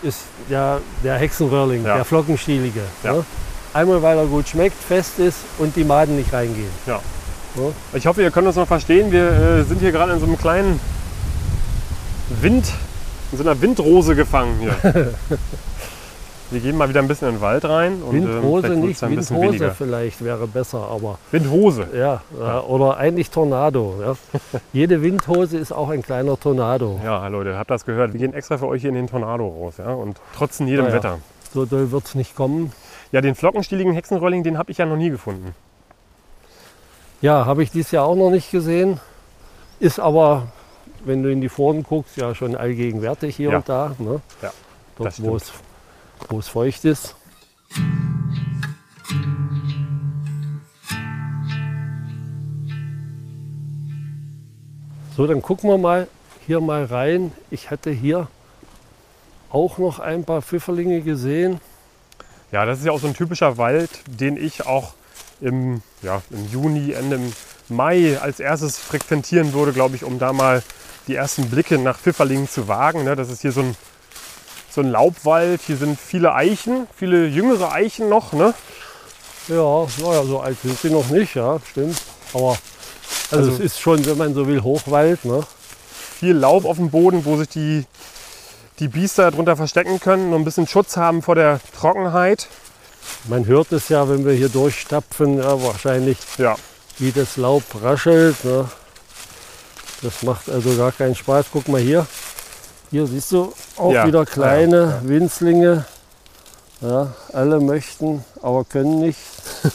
ist 0.04 0.20
der, 0.50 0.80
der 1.04 1.16
Hexenröhrling, 1.18 1.84
Ja. 1.86 1.96
der 1.96 2.06
Flockenstielige. 2.06 2.82
Ja. 3.04 3.14
Ne? 3.14 3.26
Einmal 3.74 4.02
weil 4.04 4.18
er 4.20 4.26
gut 4.26 4.48
schmeckt, 4.48 4.76
fest 4.84 5.18
ist 5.18 5.38
und 5.58 5.76
die 5.76 5.84
Maden 5.84 6.16
nicht 6.16 6.32
reingehen. 6.32 6.70
Ja. 6.86 7.00
Ja. 7.56 7.64
Ich 7.94 8.06
hoffe, 8.06 8.22
ihr 8.22 8.30
könnt 8.32 8.46
uns 8.48 8.56
noch 8.56 8.68
verstehen. 8.68 9.12
Wir 9.12 9.32
äh, 9.32 9.64
sind 9.64 9.80
hier 9.80 9.92
gerade 9.92 10.14
in 10.14 10.20
so 10.20 10.26
einem 10.26 10.38
kleinen 10.38 10.80
Wind, 12.42 12.72
in 13.32 13.38
so 13.38 13.44
einer 13.44 13.60
Windrose 13.60 14.16
gefangen 14.16 14.60
hier. 14.60 14.76
wir 16.54 16.62
gehen 16.62 16.78
mal 16.78 16.88
wieder 16.88 17.02
ein 17.02 17.08
bisschen 17.08 17.28
in 17.30 17.36
den 17.36 17.42
Wald 17.42 17.66
rein. 17.66 18.02
Und, 18.02 18.16
ähm, 18.16 18.24
vielleicht 18.42 18.82
wird's 18.82 19.02
nicht, 19.02 19.32
Windhose 19.32 19.72
vielleicht 19.72 20.24
wäre 20.24 20.48
besser, 20.48 20.88
aber 20.90 21.18
Windhose. 21.32 21.88
ja, 21.94 22.22
ja. 22.40 22.62
oder 22.62 22.98
eigentlich 22.98 23.30
Tornado. 23.30 23.96
Ja. 24.02 24.16
Jede 24.74 25.02
Windhose 25.02 25.58
ist 25.58 25.72
auch 25.72 25.90
ein 25.90 26.02
kleiner 26.02 26.40
Tornado. 26.40 27.00
Ja, 27.04 27.28
Leute, 27.28 27.58
habt 27.58 27.72
das 27.72 27.86
gehört. 27.86 28.14
Wir 28.14 28.20
gehen 28.20 28.34
extra 28.34 28.58
für 28.58 28.68
euch 28.68 28.82
hier 28.82 28.90
in 28.90 28.96
den 28.96 29.08
Tornado 29.08 29.48
raus. 29.48 29.76
Ja? 29.78 29.94
Und 29.94 30.18
trotzen 30.38 30.68
jedem 30.68 30.86
Na 30.86 30.92
ja. 30.92 30.96
Wetter. 30.98 31.20
So 31.54 31.66
doll 31.66 31.92
wird 31.92 32.06
es 32.06 32.16
nicht 32.16 32.36
kommen. 32.36 32.72
Ja, 33.12 33.22
den 33.22 33.36
flockenstieligen 33.36 33.94
Hexenrolling, 33.94 34.44
den 34.44 34.58
habe 34.58 34.72
ich 34.72 34.78
ja 34.78 34.86
noch 34.86 34.96
nie 34.98 35.10
gefunden. 35.10 35.54
Ja, 37.22 37.46
habe 37.46 37.64
ich 37.64 37.72
dieses 37.72 37.92
Jahr 37.92 38.06
auch 38.06 38.16
noch 38.16 38.32
nicht 38.32 38.52
gesehen. 38.52 39.00
Ist 39.80 40.00
aber, 40.00 40.48
wenn 41.06 41.24
du 41.24 41.32
in 41.32 41.42
die 41.42 41.50
Foren 41.50 41.84
guckst, 41.84 42.18
ja 42.18 42.34
schon 42.36 42.56
allgegenwärtig 42.56 43.36
hier 43.36 43.52
Ja. 43.52 43.58
und 43.58 43.70
da. 43.70 43.96
Ne? 44.00 44.22
Ja, 44.42 44.52
das 44.98 45.18
Dort, 45.18 45.24
wo 45.24 45.36
es, 45.36 45.52
wo 46.30 46.40
es 46.40 46.48
feucht 46.48 46.86
ist. 46.86 47.16
So, 55.16 55.28
dann 55.28 55.42
gucken 55.42 55.70
wir 55.70 55.78
mal 55.78 56.08
hier 56.46 56.60
mal 56.60 56.86
rein. 56.86 57.32
Ich 57.52 57.70
hatte 57.70 57.92
hier 57.92 58.28
auch 59.52 59.78
noch 59.78 60.00
ein 60.00 60.24
paar 60.24 60.42
Pfifferlinge 60.42 61.02
gesehen. 61.02 61.62
Ja, 62.52 62.66
das 62.66 62.80
ist 62.80 62.86
ja 62.86 62.92
auch 62.92 63.00
so 63.00 63.08
ein 63.08 63.14
typischer 63.14 63.58
Wald, 63.58 63.90
den 64.08 64.38
ich 64.38 64.66
auch 64.66 64.94
im, 65.42 65.82
ja, 66.02 66.22
im 66.32 66.50
Juni, 66.50 66.92
Ende 66.94 67.20
Mai 67.70 68.18
als 68.20 68.40
erstes 68.40 68.78
frequentieren 68.78 69.54
würde, 69.54 69.72
glaube 69.72 69.96
ich, 69.96 70.04
um 70.04 70.20
da 70.20 70.34
mal 70.34 70.64
die 71.08 71.16
ersten 71.16 71.50
Blicke 71.50 71.78
nach 71.78 71.98
Pfifferlingen 71.98 72.50
zu 72.50 72.68
wagen. 72.68 73.04
ne? 73.04 73.16
Das 73.16 73.30
ist 73.30 73.42
hier 73.42 73.52
so 73.52 73.62
ein, 73.62 73.76
so 74.74 74.82
ein 74.82 74.92
Laubwald. 74.92 75.62
Hier 75.66 75.78
sind 75.78 76.00
viele 76.00 76.34
Eichen, 76.34 76.88
viele 76.96 77.28
jüngere 77.28 77.72
Eichen 77.72 78.10
noch. 78.10 78.34
Ne? 78.34 78.54
Ja, 79.48 79.88
naja, 80.02 80.24
so 80.24 80.40
alt 80.40 80.58
sind 80.64 80.80
sie 80.80 80.90
noch 80.90 81.08
nicht, 81.10 81.36
ja, 81.36 81.60
stimmt. 81.70 81.98
Aber 82.34 82.58
also, 83.32 83.38
Also- 83.38 83.52
es 83.52 83.60
ist 83.60 83.80
schon, 83.80 84.06
wenn 84.06 84.18
man 84.18 84.34
so 84.34 84.48
will, 84.48 84.62
Hochwald. 84.64 85.26
Ne? 85.26 85.44
Viel 86.20 86.34
Laub 86.36 86.66
auf 86.66 86.78
dem 86.78 86.90
Boden, 86.90 87.26
wo 87.26 87.38
sich 87.38 87.50
die, 87.50 87.86
die 88.80 88.88
Biester 88.88 89.32
drunter 89.32 89.56
verstecken 89.58 90.00
können 90.00 90.34
und 90.34 90.42
ein 90.42 90.46
bisschen 90.46 90.68
Schutz 90.68 90.98
haben 90.98 91.22
vor 91.22 91.36
der 91.36 91.60
Trockenheit. 91.78 92.48
Man 93.28 93.46
hört 93.46 93.72
es 93.74 93.90
ja, 93.90 94.08
wenn 94.08 94.26
wir 94.26 94.34
hier 94.34 94.50
durchstapfen, 94.50 95.38
ja, 95.38 95.62
wahrscheinlich, 95.62 96.18
Ja, 96.38 96.56
wie 97.00 97.12
das 97.12 97.36
Laub 97.38 97.64
raschelt. 97.82 98.44
Ne? 98.46 98.70
Das 100.02 100.24
macht 100.24 100.50
also 100.50 100.76
gar 100.78 100.92
keinen 100.92 101.16
Spaß. 101.16 101.48
Guck 101.52 101.68
mal 101.68 101.82
hier. 101.82 102.06
Hier 102.92 103.06
siehst 103.08 103.32
du 103.32 103.54
auch 103.78 103.92
Ja, 103.92 104.06
wieder 104.08 104.26
kleine 104.26 105.00
ja. 105.04 105.10
Winzlinge. 105.10 105.86
Ja, 106.82 107.14
alle 107.32 107.60
möchten, 107.60 108.24
aber 108.42 108.66
können 108.66 109.00
nicht. 109.00 109.20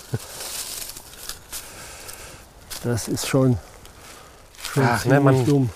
Das 2.84 3.08
ist 3.08 3.26
schon, 3.26 3.58
schon 4.72 4.84
Ach, 4.84 5.04
ne, 5.04 5.16
ziemlich 5.16 5.20
man- 5.24 5.46
dumm. 5.46 5.70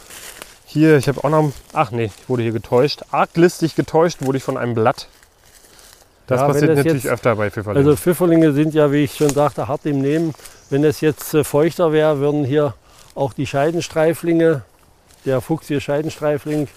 Hier, 0.67 0.97
ich 0.97 1.09
habe 1.09 1.23
auch 1.25 1.29
noch. 1.29 1.53
Ach 1.73 1.91
nee, 1.91 2.05
ich 2.17 2.29
wurde 2.29 2.43
hier 2.45 2.53
getäuscht. 2.53 3.03
Arglistig 3.11 3.75
getäuscht 3.75 4.19
wurde 4.23 4.39
ich 4.39 4.45
von 4.45 4.57
einem 4.57 4.75
Blatt. 4.75 5.09
Das 6.29 6.41
Ja, 6.41 6.47
passiert 6.47 6.71
das 6.71 6.77
natürlich 6.79 7.05
jetzt- 7.05 7.13
öfter 7.13 7.37
bei 7.37 7.51
Pfifferlingen. 7.51 7.87
Also 7.89 8.01
Pfifferlinge 8.01 8.53
sind 8.53 8.73
ja, 8.73 8.91
wie 8.93 9.05
ich 9.05 9.17
schon 9.17 9.29
sagte, 9.31 9.69
hart 9.69 9.85
im 9.85 10.01
Nehmen. 10.01 10.33
Wenn 10.71 10.85
es 10.85 11.01
jetzt 11.03 11.35
äh, 11.35 11.45
feuchter 11.45 11.93
wäre, 11.93 12.21
würden 12.21 12.45
hier 12.45 12.75
auch 13.15 13.35
die 13.35 13.47
Scheidenstreiflinge, 13.47 14.63
der 15.27 15.41
Fuchsie 15.43 15.79
Scheidenstreifling, 15.81 16.69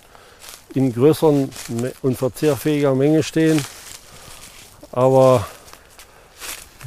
in 0.73 0.93
größeren 0.93 1.49
und 2.01 2.17
verzehrfähiger 2.17 2.95
Menge 2.95 3.23
stehen. 3.23 3.63
Aber 4.91 5.45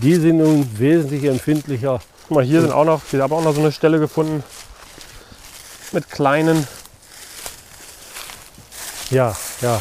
die 0.02 0.14
sind 0.16 0.38
nun 0.38 0.68
wesentlich 0.78 1.24
empfindlicher. 1.24 2.00
Guck 2.28 2.36
mal, 2.36 2.44
hier 2.44 2.60
sind 2.60 2.72
auch 2.72 2.84
noch, 2.84 3.00
wir 3.10 3.22
haben 3.22 3.32
auch 3.32 3.42
noch 3.42 3.54
so 3.54 3.60
eine 3.60 3.72
Stelle 3.72 3.98
gefunden 3.98 4.42
mit 5.92 6.10
kleinen. 6.10 6.66
Ja, 9.10 9.34
ja, 9.62 9.80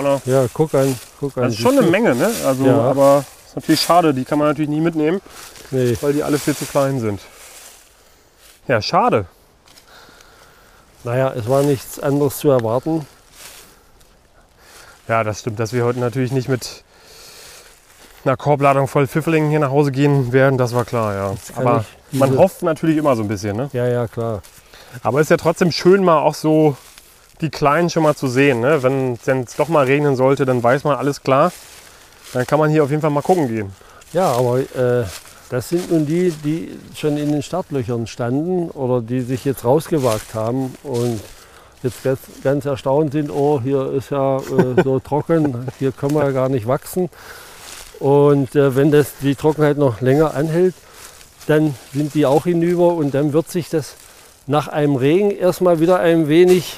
noch. 0.00 0.24
ja, 0.24 0.46
guck 0.52 0.74
an. 0.74 0.98
Guck 1.20 1.36
an, 1.36 1.44
Das 1.44 1.54
ist 1.54 1.60
schon 1.60 1.76
eine 1.76 1.86
Menge, 1.88 2.14
ne? 2.14 2.30
Also, 2.44 2.64
Ja. 2.64 2.80
aber 2.80 3.24
ist 3.46 3.56
natürlich 3.56 3.80
schade, 3.80 4.14
die 4.14 4.24
kann 4.24 4.38
man 4.38 4.48
natürlich 4.48 4.70
nie 4.70 4.80
mitnehmen? 4.80 5.20
Nee. 5.70 5.96
weil 6.00 6.12
die 6.14 6.22
alle 6.22 6.38
viel 6.38 6.56
zu 6.56 6.64
klein 6.64 6.98
sind. 7.00 7.20
Ja, 8.68 8.80
schade. 8.80 9.26
Naja, 11.04 11.32
es 11.36 11.48
war 11.48 11.62
nichts 11.62 12.00
anderes 12.00 12.38
zu 12.38 12.50
erwarten. 12.50 13.06
Ja, 15.06 15.24
das 15.24 15.40
stimmt, 15.40 15.58
dass 15.58 15.72
wir 15.72 15.84
heute 15.84 16.00
natürlich 16.00 16.32
nicht 16.32 16.48
mit 16.48 16.84
einer 18.24 18.36
Korbladung 18.36 18.88
voll 18.88 19.06
Pfifferlingen 19.06 19.48
hier 19.48 19.60
nach 19.60 19.70
Hause 19.70 19.90
gehen 19.92 20.32
werden, 20.32 20.58
das 20.58 20.74
war 20.74 20.84
klar, 20.84 21.14
ja. 21.14 21.34
Aber 21.56 21.84
man 22.12 22.36
hofft 22.36 22.62
natürlich 22.62 22.96
immer 22.96 23.16
so 23.16 23.22
ein 23.22 23.28
bisschen, 23.28 23.56
ne? 23.56 23.70
Ja, 23.72 23.86
ja, 23.86 24.06
klar. 24.06 24.42
Aber 25.02 25.20
es 25.20 25.26
ist 25.26 25.30
ja 25.30 25.36
trotzdem 25.36 25.70
schön, 25.70 26.04
mal 26.04 26.18
auch 26.18 26.34
so 26.34 26.76
die 27.40 27.50
Kleinen 27.50 27.90
schon 27.90 28.02
mal 28.02 28.14
zu 28.14 28.28
sehen. 28.28 28.60
Ne? 28.60 28.82
Wenn 28.82 29.18
es 29.24 29.56
doch 29.56 29.68
mal 29.68 29.84
regnen 29.84 30.16
sollte, 30.16 30.44
dann 30.44 30.62
weiß 30.62 30.84
man 30.84 30.96
alles 30.96 31.22
klar. 31.22 31.52
Dann 32.32 32.46
kann 32.46 32.58
man 32.58 32.70
hier 32.70 32.84
auf 32.84 32.90
jeden 32.90 33.02
Fall 33.02 33.10
mal 33.10 33.22
gucken 33.22 33.48
gehen. 33.48 33.72
Ja, 34.12 34.32
aber 34.32 34.58
äh, 34.58 35.04
das 35.50 35.68
sind 35.70 35.90
nun 35.90 36.06
die, 36.06 36.30
die 36.44 36.78
schon 36.94 37.16
in 37.16 37.32
den 37.32 37.42
Startlöchern 37.42 38.06
standen 38.06 38.70
oder 38.70 39.00
die 39.00 39.20
sich 39.20 39.44
jetzt 39.44 39.64
rausgewagt 39.64 40.34
haben 40.34 40.74
und 40.82 41.20
jetzt 41.82 42.02
ganz, 42.02 42.20
ganz 42.42 42.64
erstaunt 42.64 43.12
sind, 43.12 43.30
oh, 43.30 43.60
hier 43.62 43.92
ist 43.92 44.10
ja 44.10 44.38
äh, 44.38 44.82
so 44.82 44.98
trocken, 45.04 45.66
hier 45.78 45.92
können 45.92 46.14
wir 46.14 46.24
ja 46.24 46.32
gar 46.32 46.48
nicht 46.48 46.66
wachsen. 46.66 47.08
Und 47.98 48.54
äh, 48.54 48.76
wenn 48.76 48.90
das, 48.90 49.12
die 49.22 49.34
Trockenheit 49.34 49.78
noch 49.78 50.00
länger 50.00 50.34
anhält, 50.34 50.74
dann 51.46 51.74
sind 51.94 52.14
die 52.14 52.26
auch 52.26 52.44
hinüber 52.44 52.94
und 52.94 53.14
dann 53.14 53.32
wird 53.32 53.50
sich 53.50 53.70
das 53.70 53.94
nach 54.46 54.68
einem 54.68 54.96
Regen 54.96 55.30
erstmal 55.30 55.80
wieder 55.80 55.98
ein 55.98 56.28
wenig 56.28 56.76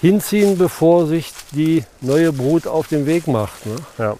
hinziehen, 0.00 0.56
bevor 0.56 1.06
sich 1.06 1.32
die 1.52 1.84
neue 2.00 2.32
Brut 2.32 2.66
auf 2.66 2.88
den 2.88 3.06
Weg 3.06 3.26
macht. 3.26 3.66
Ne? 3.66 3.76
Ja. 3.98 4.16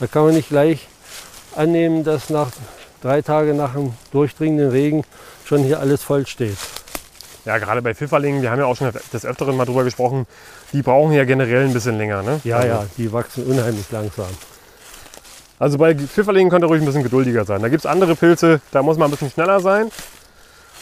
Da 0.00 0.06
kann 0.06 0.24
man 0.24 0.34
nicht 0.34 0.48
gleich 0.48 0.88
annehmen, 1.54 2.04
dass 2.04 2.30
nach 2.30 2.50
drei 3.02 3.22
Tagen 3.22 3.56
nach 3.56 3.74
dem 3.74 3.92
durchdringenden 4.12 4.70
Regen 4.70 5.04
schon 5.44 5.62
hier 5.62 5.80
alles 5.80 6.02
voll 6.02 6.26
steht. 6.26 6.56
Ja, 7.44 7.58
gerade 7.58 7.82
bei 7.82 7.92
Pfifferlingen, 7.94 8.40
wir 8.40 8.50
haben 8.50 8.60
ja 8.60 8.66
auch 8.66 8.76
schon 8.76 8.92
des 9.12 9.24
Öfteren 9.26 9.56
mal 9.56 9.64
drüber 9.64 9.82
gesprochen, 9.84 10.26
die 10.72 10.82
brauchen 10.82 11.12
ja 11.12 11.24
generell 11.24 11.66
ein 11.66 11.72
bisschen 11.72 11.98
länger. 11.98 12.22
Ne? 12.22 12.40
Ja, 12.44 12.56
also, 12.58 12.68
ja, 12.68 12.86
die 12.96 13.12
wachsen 13.12 13.44
unheimlich 13.46 13.90
langsam. 13.90 14.26
Also 15.58 15.78
bei 15.78 15.94
Pfifferlingen 15.94 16.50
könnt 16.50 16.64
ihr 16.64 16.68
ruhig 16.68 16.80
ein 16.82 16.86
bisschen 16.86 17.02
geduldiger 17.02 17.44
sein. 17.44 17.60
Da 17.62 17.68
gibt 17.68 17.80
es 17.84 17.86
andere 17.86 18.14
Pilze, 18.14 18.60
da 18.70 18.82
muss 18.82 18.96
man 18.96 19.08
ein 19.08 19.10
bisschen 19.10 19.30
schneller 19.30 19.60
sein. 19.60 19.90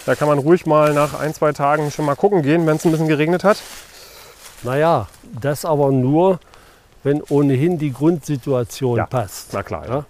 Da 0.07 0.15
kann 0.15 0.29
man 0.29 0.39
ruhig 0.39 0.67
mal 0.67 0.93
nach 0.95 1.19
ein, 1.19 1.35
zwei 1.35 1.53
Tagen 1.53 1.91
schon 1.91 2.05
mal 2.05 2.15
gucken 2.17 2.43
gehen, 2.43 2.67
wenn 2.67 2.77
es 2.77 2.85
ein 2.85 2.91
bisschen 2.91 3.09
geregnet 3.09 3.45
hat. 3.45 3.59
Naja, 4.63 5.07
das 5.41 5.65
aber 5.65 5.91
nur, 5.91 6.41
wenn 7.03 7.23
ohnehin 7.29 7.79
die 7.79 7.93
Grundsituation 7.93 8.97
Ja. 8.99 9.07
passt. 9.07 9.53
Na 9.53 9.63
klar, 9.63 9.87
ja. 9.89 10.05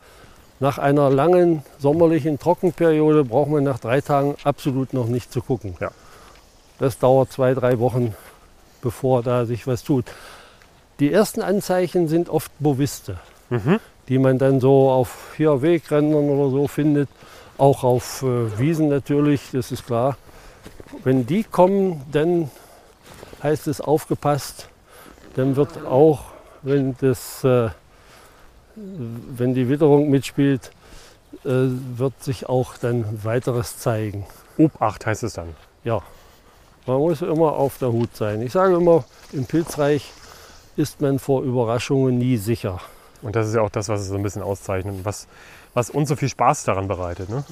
Nach 0.61 0.77
einer 0.77 1.09
langen 1.09 1.63
sommerlichen 1.79 2.39
Trockenperiode 2.39 3.25
braucht 3.25 3.51
man 3.51 3.65
nach 3.65 3.79
drei 3.79 4.03
Tagen 4.03 4.37
absolut 4.45 4.93
noch 4.93 5.07
nicht 5.07 5.33
zu 5.33 5.41
gucken. 5.41 5.75
Ja. 5.81 5.91
Das 6.79 6.99
dauert 6.99 7.33
zwei, 7.33 7.55
drei 7.55 7.79
Wochen, 7.79 8.15
bevor 8.83 9.23
da 9.23 9.47
sich 9.47 9.67
was 9.67 9.83
tut. 9.83 10.05
Die 11.01 11.11
ersten 11.11 11.41
Anzeichen 11.41 12.09
sind 12.09 12.29
oft 12.29 12.53
Boviste, 12.59 13.19
Mhm. 13.49 13.81
die 14.09 14.19
man 14.19 14.39
dann 14.39 14.61
so 14.61 14.91
auf 14.91 15.33
hier 15.39 15.63
Wegrändern 15.63 16.29
oder 16.29 16.51
so 16.51 16.69
findet. 16.69 17.09
Auch 17.57 17.83
auf 17.83 18.23
äh, 18.23 18.59
Wiesen 18.59 18.89
natürlich, 18.89 19.51
das 19.53 19.73
ist 19.73 19.87
klar. 19.87 20.17
Wenn 21.05 21.27
die 21.27 21.43
kommen, 21.45 22.03
dann 22.13 22.51
heißt 23.43 23.67
es 23.67 23.81
aufgepasst. 23.81 24.69
Dann 25.37 25.57
wird 25.57 25.87
auch, 25.87 26.21
wenn, 26.63 26.97
das, 27.01 27.45
äh, 27.45 27.71
wenn 29.37 29.55
die 29.55 29.69
Witterung 29.69 30.11
mitspielt, 30.11 30.71
äh, 31.45 31.49
wird 31.97 32.23
sich 32.23 32.49
auch 32.49 32.77
dann 32.77 33.25
weiteres 33.25 33.79
zeigen. 33.79 34.27
Obacht 34.57 35.07
heißt 35.07 35.23
es 35.23 35.35
dann. 35.35 35.55
Ja, 35.85 36.03
man 36.87 36.99
muss 36.99 37.23
immer 37.23 37.53
auf 37.53 37.79
der 37.79 37.93
Hut 37.93 38.17
sein. 38.17 38.43
Ich 38.43 38.53
sage 38.53 38.75
immer, 38.75 39.05
im 39.33 39.47
Pilzreich 39.47 40.13
ist 40.77 41.01
man 41.01 41.19
vor 41.19 41.43
Überraschungen 41.43 42.19
nie 42.19 42.37
sicher. 42.37 42.81
Und 43.23 43.37
das 43.37 43.49
ist 43.49 43.55
ja 43.55 43.61
auch 43.61 43.71
das, 43.71 43.89
was 43.89 44.01
es 44.01 44.09
so 44.09 44.17
ein 44.17 44.23
bisschen 44.23 44.43
auszeichnet 44.43 45.05
was, 45.05 45.29
was 45.75 45.91
uns 45.91 46.09
so 46.09 46.17
viel 46.17 46.29
Spaß 46.29 46.65
daran 46.65 46.89
bereitet. 46.89 47.29
Ne? 47.29 47.45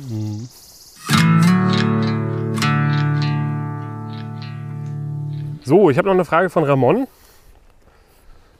So, 5.62 5.90
ich 5.90 5.98
habe 5.98 6.08
noch 6.08 6.14
eine 6.14 6.24
Frage 6.24 6.48
von 6.48 6.64
Ramon. 6.64 7.06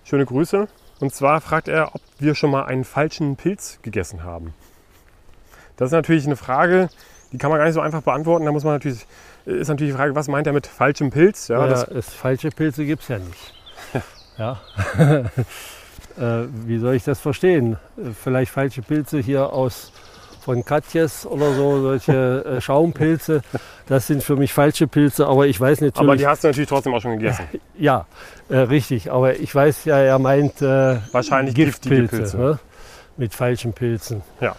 Schöne 0.04 0.26
Grüße. 0.26 0.68
Und 1.00 1.14
zwar 1.14 1.40
fragt 1.40 1.68
er, 1.68 1.94
ob 1.94 2.00
wir 2.18 2.34
schon 2.34 2.50
mal 2.50 2.64
einen 2.64 2.84
falschen 2.84 3.36
Pilz 3.36 3.78
gegessen 3.82 4.24
haben. 4.24 4.54
Das 5.76 5.86
ist 5.88 5.92
natürlich 5.92 6.26
eine 6.26 6.36
Frage, 6.36 6.88
die 7.32 7.38
kann 7.38 7.50
man 7.50 7.58
gar 7.58 7.66
nicht 7.66 7.74
so 7.74 7.80
einfach 7.80 8.02
beantworten. 8.02 8.44
Da 8.44 8.52
muss 8.52 8.64
man 8.64 8.74
natürlich, 8.74 9.06
ist 9.44 9.68
natürlich 9.68 9.92
die 9.92 9.96
Frage, 9.96 10.14
was 10.14 10.28
meint 10.28 10.46
er 10.46 10.52
mit 10.52 10.66
falschem 10.66 11.10
Pilz? 11.10 11.48
Ja, 11.48 11.66
Ja, 11.66 11.82
es, 11.84 12.12
falsche 12.12 12.50
Pilze 12.50 12.84
gibt 12.84 13.02
es 13.02 13.08
ja 13.08 13.18
nicht. 13.18 13.54
ja. 14.38 14.60
äh, 16.18 16.48
wie 16.66 16.78
soll 16.78 16.94
ich 16.94 17.04
das 17.04 17.20
verstehen? 17.20 17.76
Äh, 17.96 18.10
Vielleicht 18.12 18.50
falsche 18.50 18.82
Pilze 18.82 19.18
hier 19.18 19.52
aus 19.52 19.92
von 20.48 20.64
Katjes 20.64 21.26
oder 21.26 21.52
so, 21.52 21.82
solche 21.82 22.42
äh, 22.42 22.60
Schaumpilze. 22.62 23.42
Das 23.86 24.06
sind 24.06 24.22
für 24.24 24.34
mich 24.34 24.54
falsche 24.54 24.86
Pilze, 24.86 25.26
aber 25.26 25.46
ich 25.46 25.60
weiß 25.60 25.82
aber 25.82 25.86
natürlich. 25.88 26.20
die 26.20 26.26
hast 26.26 26.42
du 26.42 26.48
natürlich 26.48 26.70
trotzdem 26.70 26.94
auch 26.94 27.02
schon 27.02 27.18
gegessen. 27.18 27.44
ja, 27.78 28.06
äh, 28.48 28.56
richtig. 28.56 29.12
Aber 29.12 29.38
ich 29.38 29.54
weiß 29.54 29.84
ja, 29.84 29.98
er 29.98 30.18
meint 30.18 30.62
äh, 30.62 30.96
Wahrscheinlich 31.12 31.54
giftige 31.54 31.96
Giftpilze 31.96 32.16
Pilze. 32.16 32.36
ne? 32.38 32.58
mit 33.18 33.34
falschen 33.34 33.74
Pilzen. 33.74 34.22
Ja. 34.40 34.56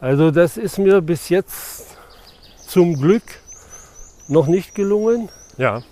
Also 0.00 0.30
das 0.30 0.56
ist 0.56 0.78
mir 0.78 1.00
bis 1.00 1.30
jetzt 1.30 1.96
zum 2.68 2.94
Glück 3.00 3.24
noch 4.28 4.46
nicht 4.46 4.76
gelungen. 4.76 5.30
Ja, 5.56 5.82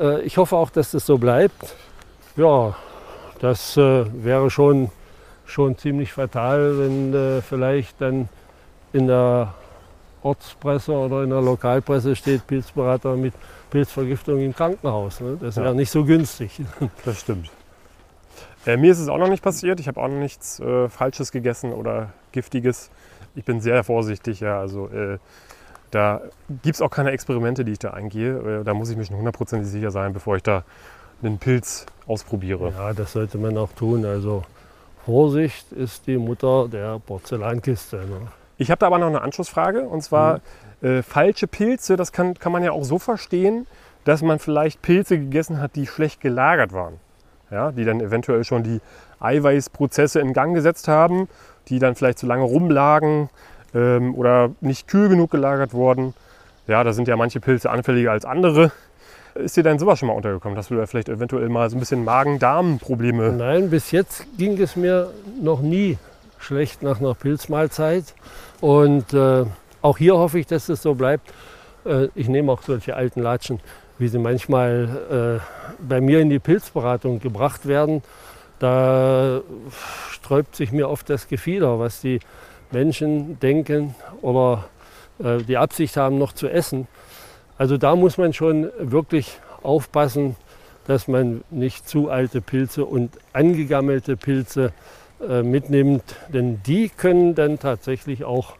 Äh, 0.00 0.22
ich 0.22 0.38
hoffe 0.38 0.56
auch, 0.56 0.70
dass 0.70 0.90
das 0.90 1.06
so 1.06 1.18
bleibt. 1.18 1.76
Ja, 2.34 2.74
das 3.38 3.76
äh, 3.76 4.06
wäre 4.24 4.50
schon, 4.50 4.90
schon 5.46 5.76
ziemlich 5.78 6.12
fatal, 6.12 6.78
wenn 6.78 7.14
äh, 7.14 7.42
vielleicht 7.42 8.00
dann 8.00 8.28
in 8.92 9.06
der 9.06 9.54
Ortspresse 10.22 10.92
oder 10.92 11.22
in 11.22 11.30
der 11.30 11.42
Lokalpresse 11.42 12.16
steht 12.16 12.46
Pilzberater 12.46 13.16
mit 13.16 13.34
Pilzvergiftung 13.70 14.40
im 14.40 14.54
Krankenhaus. 14.54 15.20
Ne? 15.20 15.36
Das 15.40 15.56
wäre 15.56 15.66
Ja. 15.68 15.74
nicht 15.74 15.90
so 15.90 16.04
günstig. 16.04 16.60
Das 17.04 17.20
stimmt. 17.20 17.50
Äh, 18.66 18.78
mir 18.78 18.92
ist 18.92 19.00
es 19.00 19.08
auch 19.08 19.18
noch 19.18 19.28
nicht 19.28 19.42
passiert. 19.42 19.80
Ich 19.80 19.88
habe 19.88 20.00
auch 20.00 20.08
noch 20.08 20.18
nichts 20.20 20.60
äh, 20.60 20.88
Falsches 20.88 21.30
gegessen 21.32 21.72
oder 21.74 22.10
Giftiges. 22.32 22.90
Ich 23.34 23.44
bin 23.44 23.60
sehr 23.60 23.84
vorsichtig. 23.84 24.40
Ja, 24.40 24.58
also 24.60 24.88
äh, 24.88 25.18
da 25.90 26.22
gibt 26.62 26.76
es 26.76 26.80
auch 26.80 26.90
keine 26.90 27.10
Experimente, 27.10 27.64
die 27.64 27.72
ich 27.72 27.78
da 27.78 27.90
eingehe. 27.90 28.60
Äh, 28.60 28.64
da 28.64 28.72
muss 28.72 28.88
ich 28.88 28.96
mir 28.96 29.04
schon 29.04 29.16
hundertprozentig 29.18 29.68
sicher 29.68 29.90
sein, 29.90 30.14
bevor 30.14 30.36
ich 30.36 30.42
da 30.42 30.64
einen 31.22 31.38
Pilz 31.38 31.84
ausprobiere. 32.06 32.72
Ja, 32.76 32.94
das 32.94 33.12
sollte 33.12 33.36
man 33.36 33.58
auch 33.58 33.72
tun. 33.72 34.06
Also 34.06 34.44
Vorsicht 35.04 35.70
ist 35.72 36.06
die 36.06 36.16
Mutter 36.16 36.68
der 36.68 36.98
Porzellankiste. 36.98 37.96
Ne? 37.96 38.28
Ich 38.56 38.70
habe 38.70 38.78
da 38.78 38.86
aber 38.86 38.98
noch 38.98 39.08
eine 39.08 39.20
Anschlussfrage. 39.20 39.82
Und 39.82 40.02
zwar 40.02 40.40
äh, 40.82 41.02
falsche 41.02 41.46
Pilze, 41.46 41.96
das 41.96 42.12
kann, 42.12 42.34
kann 42.34 42.52
man 42.52 42.62
ja 42.62 42.72
auch 42.72 42.84
so 42.84 42.98
verstehen, 42.98 43.66
dass 44.04 44.22
man 44.22 44.38
vielleicht 44.38 44.82
Pilze 44.82 45.18
gegessen 45.18 45.60
hat, 45.60 45.76
die 45.76 45.86
schlecht 45.86 46.20
gelagert 46.20 46.72
waren. 46.72 46.94
Ja, 47.50 47.72
die 47.72 47.84
dann 47.84 48.00
eventuell 48.00 48.44
schon 48.44 48.62
die 48.62 48.80
Eiweißprozesse 49.20 50.20
in 50.20 50.32
Gang 50.32 50.54
gesetzt 50.54 50.88
haben, 50.88 51.28
die 51.68 51.78
dann 51.78 51.94
vielleicht 51.94 52.18
zu 52.18 52.26
lange 52.26 52.44
rumlagen 52.44 53.28
ähm, 53.74 54.14
oder 54.14 54.50
nicht 54.60 54.88
kühl 54.88 55.08
genug 55.08 55.30
gelagert 55.30 55.72
wurden. 55.74 56.14
Ja, 56.66 56.82
da 56.82 56.92
sind 56.92 57.08
ja 57.08 57.16
manche 57.16 57.40
Pilze 57.40 57.70
anfälliger 57.70 58.12
als 58.12 58.24
andere. 58.24 58.72
Ist 59.34 59.56
dir 59.56 59.64
denn 59.64 59.80
sowas 59.80 59.98
schon 59.98 60.08
mal 60.08 60.14
untergekommen, 60.14 60.54
dass 60.54 60.68
du 60.68 60.76
da 60.76 60.86
vielleicht 60.86 61.08
eventuell 61.08 61.48
mal 61.48 61.68
so 61.68 61.76
ein 61.76 61.80
bisschen 61.80 62.04
Magen-Darm-Probleme 62.04 63.32
Nein, 63.32 63.68
bis 63.68 63.90
jetzt 63.90 64.26
ging 64.38 64.60
es 64.60 64.76
mir 64.76 65.10
noch 65.42 65.60
nie 65.60 65.98
schlecht 66.38 66.82
nach 66.82 67.00
einer 67.00 67.14
Pilzmahlzeit. 67.14 68.14
Und 68.60 69.12
äh, 69.12 69.44
auch 69.82 69.98
hier 69.98 70.16
hoffe 70.16 70.38
ich, 70.38 70.46
dass 70.46 70.68
es 70.68 70.82
so 70.82 70.94
bleibt. 70.94 71.32
Äh, 71.84 72.08
ich 72.14 72.28
nehme 72.28 72.52
auch 72.52 72.62
solche 72.62 72.94
alten 72.94 73.22
Latschen, 73.22 73.60
wie 73.98 74.06
sie 74.08 74.18
manchmal 74.18 75.40
äh, 75.40 75.82
bei 75.82 76.00
mir 76.00 76.20
in 76.20 76.30
die 76.30 76.38
Pilzberatung 76.38 77.18
gebracht 77.18 77.66
werden. 77.66 78.02
Da 78.60 79.40
sträubt 80.10 80.54
sich 80.54 80.70
mir 80.70 80.88
oft 80.88 81.10
das 81.10 81.26
Gefieder, 81.26 81.78
was 81.80 82.00
die 82.00 82.20
Menschen 82.70 83.38
denken 83.40 83.96
oder 84.22 84.68
äh, 85.18 85.38
die 85.38 85.56
Absicht 85.56 85.96
haben, 85.96 86.18
noch 86.18 86.32
zu 86.32 86.48
essen. 86.48 86.86
Also 87.58 87.76
da 87.76 87.94
muss 87.96 88.18
man 88.18 88.32
schon 88.32 88.70
wirklich 88.78 89.38
aufpassen, 89.62 90.36
dass 90.86 91.08
man 91.08 91.42
nicht 91.50 91.88
zu 91.88 92.10
alte 92.10 92.40
Pilze 92.40 92.84
und 92.84 93.10
angegammelte 93.32 94.16
Pilze 94.16 94.72
äh, 95.26 95.42
mitnimmt, 95.42 96.02
denn 96.28 96.60
die 96.66 96.88
können 96.90 97.34
dann 97.34 97.58
tatsächlich 97.58 98.24
auch 98.24 98.56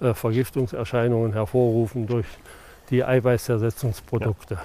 äh, 0.00 0.14
Vergiftungserscheinungen 0.14 1.32
hervorrufen 1.32 2.06
durch 2.06 2.26
die 2.90 3.02
Eiweißersetzungsprodukte. 3.02 4.58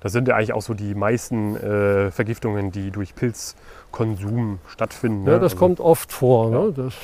Das 0.00 0.12
sind 0.12 0.28
ja 0.28 0.36
eigentlich 0.36 0.52
auch 0.52 0.62
so 0.62 0.74
die 0.74 0.94
meisten 0.94 1.56
äh, 1.56 2.10
Vergiftungen, 2.10 2.70
die 2.72 2.90
durch 2.90 3.14
Pilzkonsum 3.14 4.58
stattfinden. 4.68 5.26
Ja, 5.26 5.34
ne? 5.34 5.40
das 5.40 5.52
Also- 5.52 5.56
kommt 5.58 5.80
oft 5.80 6.12
vor. 6.12 6.50
Ne? 6.50 6.72
Das, 6.74 6.94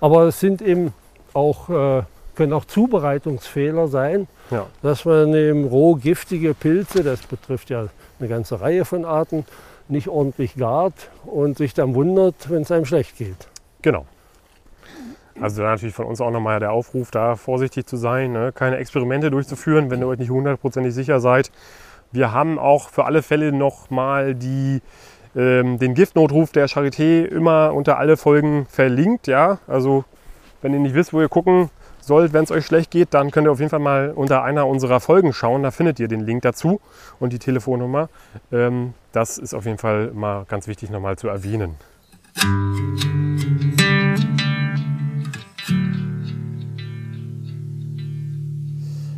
aber 0.00 0.24
es 0.24 0.40
sind 0.40 0.62
eben 0.62 0.92
auch, 1.32 1.68
äh, 1.68 2.02
können 2.34 2.52
auch 2.52 2.64
Zubereitungsfehler 2.64 3.88
sein, 3.88 4.26
Ja. 4.50 4.66
dass 4.82 5.04
man 5.04 5.34
eben 5.34 5.64
roh 5.64 5.94
giftige 5.94 6.54
Pilze, 6.54 7.02
das 7.02 7.22
betrifft 7.22 7.70
ja 7.70 7.86
eine 8.18 8.28
ganze 8.28 8.60
Reihe 8.60 8.84
von 8.84 9.04
Arten, 9.04 9.44
nicht 9.88 10.08
ordentlich 10.08 10.56
gart 10.56 11.10
und 11.26 11.58
sich 11.58 11.74
dann 11.74 11.94
wundert, 11.94 12.50
wenn 12.50 12.62
es 12.62 12.70
einem 12.72 12.86
schlecht 12.86 13.16
geht. 13.16 13.48
Genau. 13.82 14.06
Also 15.40 15.62
da 15.62 15.70
natürlich 15.70 15.94
von 15.94 16.06
uns 16.06 16.20
auch 16.20 16.30
nochmal 16.30 16.60
der 16.60 16.70
Aufruf, 16.72 17.10
da 17.10 17.34
vorsichtig 17.36 17.86
zu 17.86 17.96
sein, 17.96 18.32
ne? 18.32 18.52
keine 18.52 18.76
Experimente 18.76 19.30
durchzuführen, 19.30 19.90
wenn 19.90 20.00
ihr 20.00 20.06
euch 20.06 20.18
nicht 20.18 20.30
hundertprozentig 20.30 20.94
sicher 20.94 21.18
seid. 21.20 21.50
Wir 22.12 22.32
haben 22.32 22.58
auch 22.58 22.88
für 22.88 23.04
alle 23.04 23.22
Fälle 23.22 23.50
nochmal 23.50 24.36
die, 24.36 24.80
ähm, 25.34 25.78
den 25.80 25.94
Giftnotruf 25.94 26.52
der 26.52 26.68
Charité 26.68 27.24
immer 27.24 27.74
unter 27.74 27.98
alle 27.98 28.16
Folgen 28.16 28.66
verlinkt. 28.70 29.26
Ja? 29.26 29.58
Also 29.66 30.04
wenn 30.62 30.72
ihr 30.72 30.78
nicht 30.78 30.94
wisst, 30.94 31.12
wo 31.12 31.20
ihr 31.20 31.28
gucken 31.28 31.70
sollt, 32.06 32.32
wenn 32.32 32.44
es 32.44 32.50
euch 32.50 32.64
schlecht 32.66 32.90
geht, 32.90 33.14
dann 33.14 33.30
könnt 33.30 33.46
ihr 33.46 33.52
auf 33.52 33.58
jeden 33.58 33.70
Fall 33.70 33.80
mal 33.80 34.12
unter 34.14 34.42
einer 34.42 34.66
unserer 34.66 35.00
Folgen 35.00 35.32
schauen. 35.32 35.62
Da 35.62 35.70
findet 35.70 36.00
ihr 36.00 36.08
den 36.08 36.20
Link 36.20 36.42
dazu 36.42 36.80
und 37.20 37.32
die 37.32 37.38
Telefonnummer. 37.38 38.08
Ähm, 38.52 38.94
das 39.12 39.38
ist 39.38 39.54
auf 39.54 39.64
jeden 39.66 39.78
Fall 39.78 40.10
mal 40.12 40.44
ganz 40.48 40.66
wichtig 40.66 40.90
nochmal 40.90 41.16
zu 41.16 41.28
erwähnen. 41.28 41.76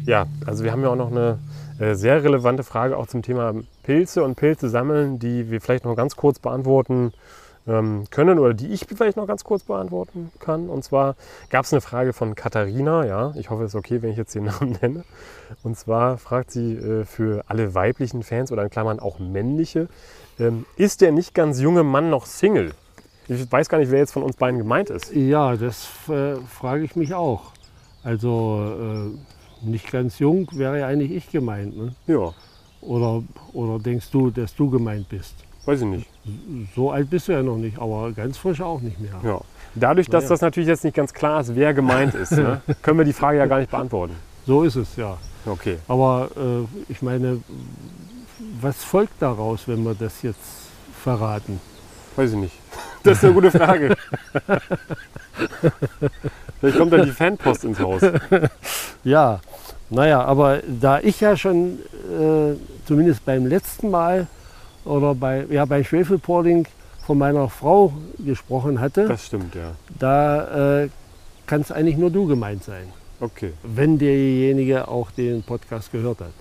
Ja, 0.04 0.26
also 0.46 0.62
wir 0.62 0.72
haben 0.72 0.82
ja 0.82 0.88
auch 0.88 0.96
noch 0.96 1.10
eine 1.10 1.38
äh, 1.78 1.94
sehr 1.94 2.22
relevante 2.22 2.62
Frage 2.62 2.96
auch 2.96 3.06
zum 3.06 3.22
Thema 3.22 3.54
Pilze 3.82 4.22
und 4.22 4.36
Pilze 4.36 4.68
sammeln, 4.68 5.18
die 5.18 5.50
wir 5.50 5.60
vielleicht 5.60 5.84
noch 5.84 5.96
ganz 5.96 6.16
kurz 6.16 6.38
beantworten 6.38 7.12
ähm, 7.66 8.04
können 8.10 8.38
oder 8.38 8.54
die 8.54 8.68
ich 8.68 8.86
vielleicht 8.86 9.16
noch 9.16 9.26
ganz 9.26 9.44
kurz 9.44 9.64
beantworten 9.64 10.30
kann. 10.38 10.68
Und 10.68 10.84
zwar 10.84 11.16
gab 11.50 11.64
es 11.64 11.72
eine 11.72 11.80
Frage 11.80 12.12
von 12.12 12.34
Katharina, 12.34 13.04
ja, 13.06 13.32
ich 13.36 13.50
hoffe 13.50 13.64
es 13.64 13.72
ist 13.72 13.78
okay, 13.78 14.02
wenn 14.02 14.10
ich 14.10 14.16
jetzt 14.16 14.34
den 14.34 14.44
Namen 14.46 14.78
nenne. 14.80 15.04
Und 15.62 15.76
zwar 15.76 16.18
fragt 16.18 16.50
sie 16.50 16.74
äh, 16.74 17.04
für 17.04 17.44
alle 17.48 17.74
weiblichen 17.74 18.22
Fans 18.22 18.52
oder 18.52 18.62
in 18.62 18.70
Klammern 18.70 19.00
auch 19.00 19.18
männliche, 19.18 19.88
ähm, 20.38 20.66
ist 20.76 21.00
der 21.00 21.12
nicht 21.12 21.34
ganz 21.34 21.60
junge 21.60 21.82
Mann 21.82 22.10
noch 22.10 22.26
Single? 22.26 22.72
Ich 23.28 23.50
weiß 23.50 23.68
gar 23.68 23.78
nicht, 23.78 23.90
wer 23.90 23.98
jetzt 23.98 24.12
von 24.12 24.22
uns 24.22 24.36
beiden 24.36 24.58
gemeint 24.58 24.88
ist. 24.88 25.12
Ja, 25.12 25.56
das 25.56 25.88
äh, 26.08 26.36
frage 26.36 26.84
ich 26.84 26.94
mich 26.94 27.14
auch. 27.14 27.52
Also 28.04 29.12
äh, 29.64 29.66
nicht 29.66 29.90
ganz 29.90 30.20
jung 30.20 30.48
wäre 30.52 30.78
ja 30.78 30.86
eigentlich 30.86 31.10
ich 31.10 31.30
gemeint. 31.30 31.76
Ne? 31.76 31.94
Ja, 32.06 32.32
Oder, 32.80 33.24
oder 33.52 33.80
denkst 33.80 34.10
du, 34.12 34.30
dass 34.30 34.54
du 34.54 34.70
gemeint 34.70 35.08
bist? 35.08 35.34
Weiß 35.66 35.80
ich 35.80 35.86
nicht. 35.86 36.06
So 36.74 36.90
alt 36.90 37.10
bist 37.10 37.28
du 37.28 37.32
ja 37.32 37.42
noch 37.42 37.56
nicht, 37.56 37.78
aber 37.78 38.12
ganz 38.12 38.38
frisch 38.38 38.60
auch 38.60 38.80
nicht 38.80 38.98
mehr. 39.00 39.14
Ja. 39.22 39.40
Dadurch, 39.74 40.08
dass 40.08 40.24
Naja. 40.24 40.30
das 40.34 40.40
natürlich 40.40 40.68
jetzt 40.68 40.84
nicht 40.84 40.96
ganz 40.96 41.12
klar 41.12 41.40
ist, 41.40 41.54
wer 41.54 41.74
gemeint 41.74 42.14
ist, 42.14 42.32
ne, 42.32 42.62
können 42.82 42.98
wir 42.98 43.04
die 43.04 43.12
Frage 43.12 43.38
ja 43.38 43.46
gar 43.46 43.58
nicht 43.58 43.70
beantworten. 43.70 44.14
So 44.46 44.62
ist 44.62 44.76
es, 44.76 44.96
ja. 44.96 45.18
Okay. 45.44 45.76
Aber 45.88 46.30
äh, 46.36 46.66
ich 46.90 47.02
meine, 47.02 47.42
was 48.60 48.82
folgt 48.82 49.20
daraus, 49.20 49.68
wenn 49.68 49.82
wir 49.84 49.94
das 49.94 50.22
jetzt 50.22 50.38
verraten? 51.02 51.60
Weiß 52.16 52.30
ich 52.32 52.38
nicht. 52.38 52.54
Das 53.02 53.18
ist 53.18 53.24
eine 53.24 53.34
gute 53.34 53.52
Frage. 53.52 53.94
Vielleicht 56.60 56.76
kommt 56.76 56.92
dann 56.92 57.04
die 57.04 57.12
Fanpost 57.12 57.62
ins 57.62 57.78
Haus. 57.78 58.02
Ja, 59.04 59.38
naja, 59.90 60.24
aber 60.24 60.60
da 60.66 60.98
ich 60.98 61.20
ja 61.20 61.36
schon 61.36 61.78
äh, 62.10 62.56
zumindest 62.84 63.24
beim 63.24 63.46
letzten 63.46 63.90
Mal 63.90 64.26
oder 64.86 65.14
bei, 65.14 65.44
ja, 65.50 65.64
bei 65.64 65.82
Schwefelpording 65.84 66.66
von 67.04 67.18
meiner 67.18 67.48
Frau 67.48 67.92
gesprochen 68.18 68.80
hatte, 68.80 69.06
Das 69.08 69.26
stimmt, 69.26 69.54
ja. 69.54 69.72
da 69.98 70.82
äh, 70.84 70.88
kann 71.46 71.60
es 71.60 71.70
eigentlich 71.70 71.96
nur 71.96 72.10
du 72.10 72.26
gemeint 72.26 72.64
sein, 72.64 72.86
Okay. 73.20 73.52
wenn 73.62 73.98
derjenige 73.98 74.88
auch 74.88 75.10
den 75.10 75.42
Podcast 75.42 75.92
gehört 75.92 76.20
hat. 76.20 76.32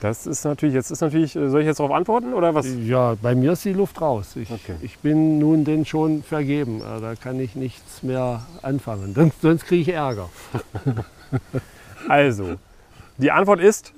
Das 0.00 0.28
ist 0.28 0.44
natürlich, 0.44 0.76
jetzt 0.76 0.92
ist 0.92 1.00
natürlich, 1.00 1.34
äh, 1.34 1.48
soll 1.50 1.62
ich 1.62 1.66
jetzt 1.66 1.80
darauf 1.80 1.90
antworten 1.92 2.32
oder 2.32 2.54
was? 2.54 2.66
Ja, 2.84 3.16
bei 3.20 3.34
mir 3.34 3.52
ist 3.54 3.64
die 3.64 3.72
Luft 3.72 4.00
raus. 4.00 4.36
Ich, 4.36 4.48
Okay. 4.48 4.76
ich 4.80 4.98
bin 5.00 5.40
nun 5.40 5.64
denn 5.64 5.84
schon 5.84 6.22
vergeben. 6.22 6.80
Äh, 6.82 7.00
Da 7.00 7.14
kann 7.16 7.40
ich 7.40 7.56
nichts 7.56 8.04
mehr 8.04 8.46
anfangen. 8.62 9.12
Sonst, 9.14 9.40
sonst 9.42 9.66
kriege 9.66 9.82
ich 9.82 9.88
Ärger. 9.96 10.28
Also, 12.08 12.54
die 13.18 13.30
Antwort 13.32 13.58
ist 13.60 13.92